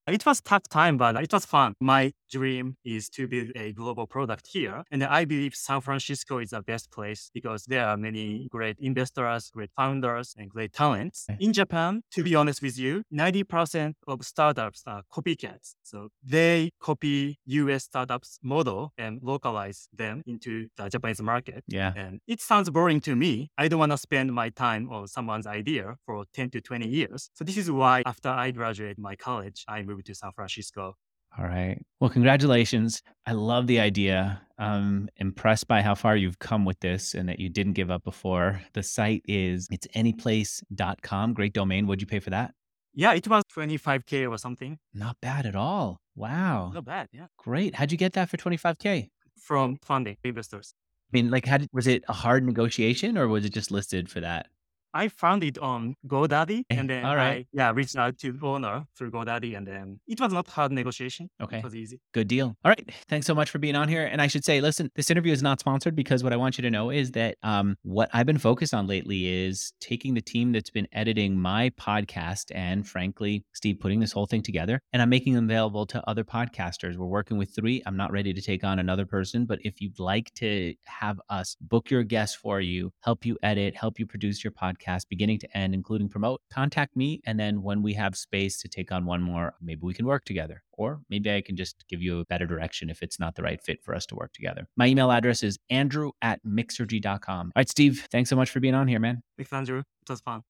It 0.07 0.25
was 0.25 0.41
tough 0.41 0.63
time, 0.67 0.97
but 0.97 1.15
it 1.15 1.31
was 1.31 1.45
fun. 1.45 1.75
My 1.79 2.11
dream 2.37 2.65
is 2.83 3.03
to 3.15 3.21
build 3.33 3.49
a 3.55 3.67
global 3.81 4.05
product 4.15 4.45
here. 4.55 4.77
And 4.91 5.01
I 5.19 5.21
believe 5.25 5.53
San 5.55 5.79
Francisco 5.87 6.33
is 6.45 6.49
the 6.57 6.63
best 6.71 6.85
place 6.97 7.21
because 7.37 7.61
there 7.73 7.85
are 7.89 7.97
many 8.07 8.47
great 8.55 8.77
investors, 8.79 9.41
great 9.57 9.71
founders, 9.79 10.27
and 10.37 10.45
great 10.55 10.71
talents. 10.81 11.17
Eh. 11.29 11.35
In 11.45 11.51
Japan, 11.53 11.91
to 12.15 12.21
be 12.23 12.33
honest 12.35 12.59
with 12.61 12.77
you, 12.77 12.93
90% 13.13 13.93
of 14.11 14.17
startups 14.33 14.81
are 14.85 15.01
copycats. 15.15 15.67
So 15.83 15.97
they 16.35 16.71
copy 16.89 17.39
US 17.61 17.83
startups 17.83 18.39
model 18.43 18.81
and 18.97 19.13
localize 19.21 19.79
them 20.01 20.15
into 20.33 20.67
the 20.77 20.85
Japanese 20.89 21.21
market. 21.21 21.61
Yeah. 21.67 21.91
And 21.95 22.13
it 22.33 22.39
sounds 22.41 22.69
boring 22.69 23.01
to 23.07 23.13
me. 23.15 23.31
I 23.57 23.67
don't 23.69 23.79
want 23.79 23.93
to 23.97 23.97
spend 24.07 24.27
my 24.33 24.49
time 24.49 24.83
on 24.91 25.07
someone's 25.07 25.47
idea 25.47 25.95
for 26.05 26.25
10 26.33 26.49
to 26.51 26.61
20 26.61 26.87
years. 26.87 27.29
So 27.33 27.43
this 27.43 27.57
is 27.57 27.67
why 27.71 28.03
after 28.05 28.29
I 28.29 28.51
graduate 28.51 28.97
my 28.97 29.15
college, 29.15 29.63
I 29.67 29.77
moved 29.83 30.05
to 30.07 30.15
San 30.15 30.31
Francisco. 30.37 30.95
All 31.37 31.45
right. 31.45 31.81
Well, 31.99 32.09
congratulations. 32.09 33.01
I 33.25 33.33
love 33.33 33.67
the 33.67 33.79
idea. 33.79 34.41
I'm 34.57 35.09
impressed 35.17 35.67
by 35.67 35.81
how 35.81 35.95
far 35.95 36.15
you've 36.15 36.39
come 36.39 36.63
with 36.63 36.79
this 36.79 37.13
and 37.13 37.27
that 37.27 37.39
you 37.39 37.49
didn't 37.49 37.73
give 37.73 37.91
up 37.91 38.03
before. 38.05 38.61
The 38.73 38.83
site 38.83 39.21
is 39.25 39.67
it's 39.69 39.87
anyplace.com. 39.93 41.33
Great 41.33 41.53
domain. 41.53 41.87
What'd 41.87 42.01
you 42.01 42.07
pay 42.07 42.19
for 42.19 42.29
that? 42.29 42.53
Yeah, 42.93 43.13
it 43.13 43.27
was 43.27 43.43
25K 43.53 44.31
or 44.31 44.37
something. 44.37 44.79
Not 44.93 45.17
bad 45.21 45.45
at 45.45 45.55
all. 45.55 45.99
Wow. 46.15 46.71
Not 46.73 46.85
bad. 46.85 47.09
Yeah. 47.11 47.27
Great. 47.37 47.75
How'd 47.75 47.91
you 47.91 47.97
get 47.97 48.13
that 48.13 48.29
for 48.29 48.37
25K? 48.37 49.09
From 49.37 49.77
funding 49.83 50.15
investors. 50.23 50.73
I 51.11 51.17
mean, 51.17 51.29
like, 51.29 51.45
how 51.45 51.57
did, 51.57 51.69
was 51.73 51.87
it 51.87 52.05
a 52.07 52.13
hard 52.13 52.45
negotiation 52.45 53.17
or 53.17 53.27
was 53.27 53.43
it 53.43 53.53
just 53.53 53.71
listed 53.71 54.09
for 54.09 54.21
that? 54.21 54.47
I 54.95 55.09
found 55.09 55.43
it 55.43 55.57
on 55.57 55.95
GoDaddy 56.07 56.63
Eh, 56.69 56.75
and 56.77 56.89
then 56.89 57.03
all 57.03 57.15
right. 57.17 57.45
I 57.45 57.45
yeah, 57.51 57.71
reached 57.71 57.97
out 57.97 58.17
to 58.19 58.31
the 58.31 58.45
owner 58.45 58.85
through 58.97 59.11
GoDaddy 59.11 59.57
and 59.57 59.67
then 59.67 59.99
it 60.07 60.19
was 60.21 60.31
not 60.31 60.47
hard 60.47 60.71
negotiation. 60.71 61.29
Okay. 61.41 61.57
It 61.57 61.63
was 61.63 61.75
easy. 61.75 61.99
Good 62.13 62.29
deal. 62.29 62.55
All 62.63 62.69
right. 62.69 62.89
Thanks 63.09 63.27
so 63.27 63.35
much 63.35 63.49
for 63.49 63.59
being 63.59 63.75
on 63.75 63.89
here. 63.89 64.05
And 64.05 64.21
I 64.21 64.27
should 64.27 64.45
say, 64.45 64.61
listen, 64.61 64.89
this 64.95 65.11
interview 65.11 65.33
is 65.33 65.43
not 65.43 65.59
sponsored 65.59 65.95
because 65.95 66.23
what 66.23 66.31
I 66.31 66.37
want 66.37 66.57
you 66.57 66.61
to 66.61 66.71
know 66.71 66.89
is 66.91 67.11
that 67.11 67.35
um, 67.43 67.75
what 67.83 68.09
I've 68.13 68.25
been 68.25 68.37
focused 68.37 68.73
on 68.73 68.87
lately 68.87 69.27
is 69.27 69.73
taking 69.81 70.13
the 70.13 70.21
team 70.21 70.53
that's 70.53 70.69
been 70.69 70.87
editing 70.93 71.37
my 71.37 71.71
podcast 71.71 72.45
and, 72.55 72.87
frankly, 72.87 73.43
Steve, 73.53 73.79
putting 73.81 73.99
this 73.99 74.13
whole 74.13 74.27
thing 74.27 74.41
together 74.43 74.79
and 74.93 75.01
I'm 75.01 75.09
making 75.09 75.33
them 75.33 75.45
available 75.45 75.85
to 75.87 76.09
other 76.09 76.23
podcasters. 76.23 76.95
We're 76.95 77.05
working 77.05 77.37
with 77.37 77.53
three. 77.53 77.83
I'm 77.85 77.97
not 77.97 78.13
ready 78.13 78.33
to 78.33 78.41
take 78.41 78.63
on 78.63 78.79
another 78.79 79.05
person, 79.05 79.45
but 79.45 79.59
if 79.63 79.81
you'd 79.81 79.99
like 79.99 80.33
to 80.35 80.73
have 80.85 81.19
us 81.29 81.57
book 81.59 81.91
your 81.91 82.03
guests 82.03 82.35
for 82.35 82.61
you, 82.61 82.91
help 83.01 83.25
you 83.25 83.37
edit, 83.43 83.75
help 83.75 83.99
you 83.99 84.05
produce 84.05 84.41
your 84.43 84.51
podcast 84.85 85.05
beginning 85.09 85.39
to 85.39 85.57
end, 85.57 85.73
including 85.73 86.09
promote, 86.09 86.41
contact 86.51 86.95
me. 86.95 87.21
And 87.25 87.39
then 87.39 87.61
when 87.61 87.81
we 87.81 87.93
have 87.93 88.15
space 88.15 88.57
to 88.61 88.67
take 88.67 88.91
on 88.91 89.05
one 89.05 89.21
more, 89.21 89.53
maybe 89.61 89.81
we 89.83 89.93
can 89.93 90.05
work 90.05 90.25
together. 90.25 90.63
Or 90.73 91.01
maybe 91.09 91.33
I 91.33 91.41
can 91.41 91.55
just 91.55 91.85
give 91.87 92.01
you 92.01 92.19
a 92.19 92.25
better 92.25 92.45
direction 92.45 92.89
if 92.89 93.01
it's 93.01 93.19
not 93.19 93.35
the 93.35 93.43
right 93.43 93.61
fit 93.61 93.83
for 93.83 93.95
us 93.95 94.05
to 94.07 94.15
work 94.15 94.33
together. 94.33 94.67
My 94.75 94.87
email 94.87 95.11
address 95.11 95.43
is 95.43 95.57
andrew 95.69 96.11
at 96.21 96.43
mixergy.com. 96.45 97.47
All 97.47 97.51
right, 97.55 97.69
Steve, 97.69 98.07
thanks 98.11 98.29
so 98.29 98.35
much 98.35 98.49
for 98.49 98.59
being 98.59 98.75
on 98.75 98.87
here, 98.87 98.99
man. 98.99 99.21
Thanks, 99.37 99.53
Andrew. 99.53 99.79
It 99.79 100.09
was 100.09 100.21
fun. 100.21 100.43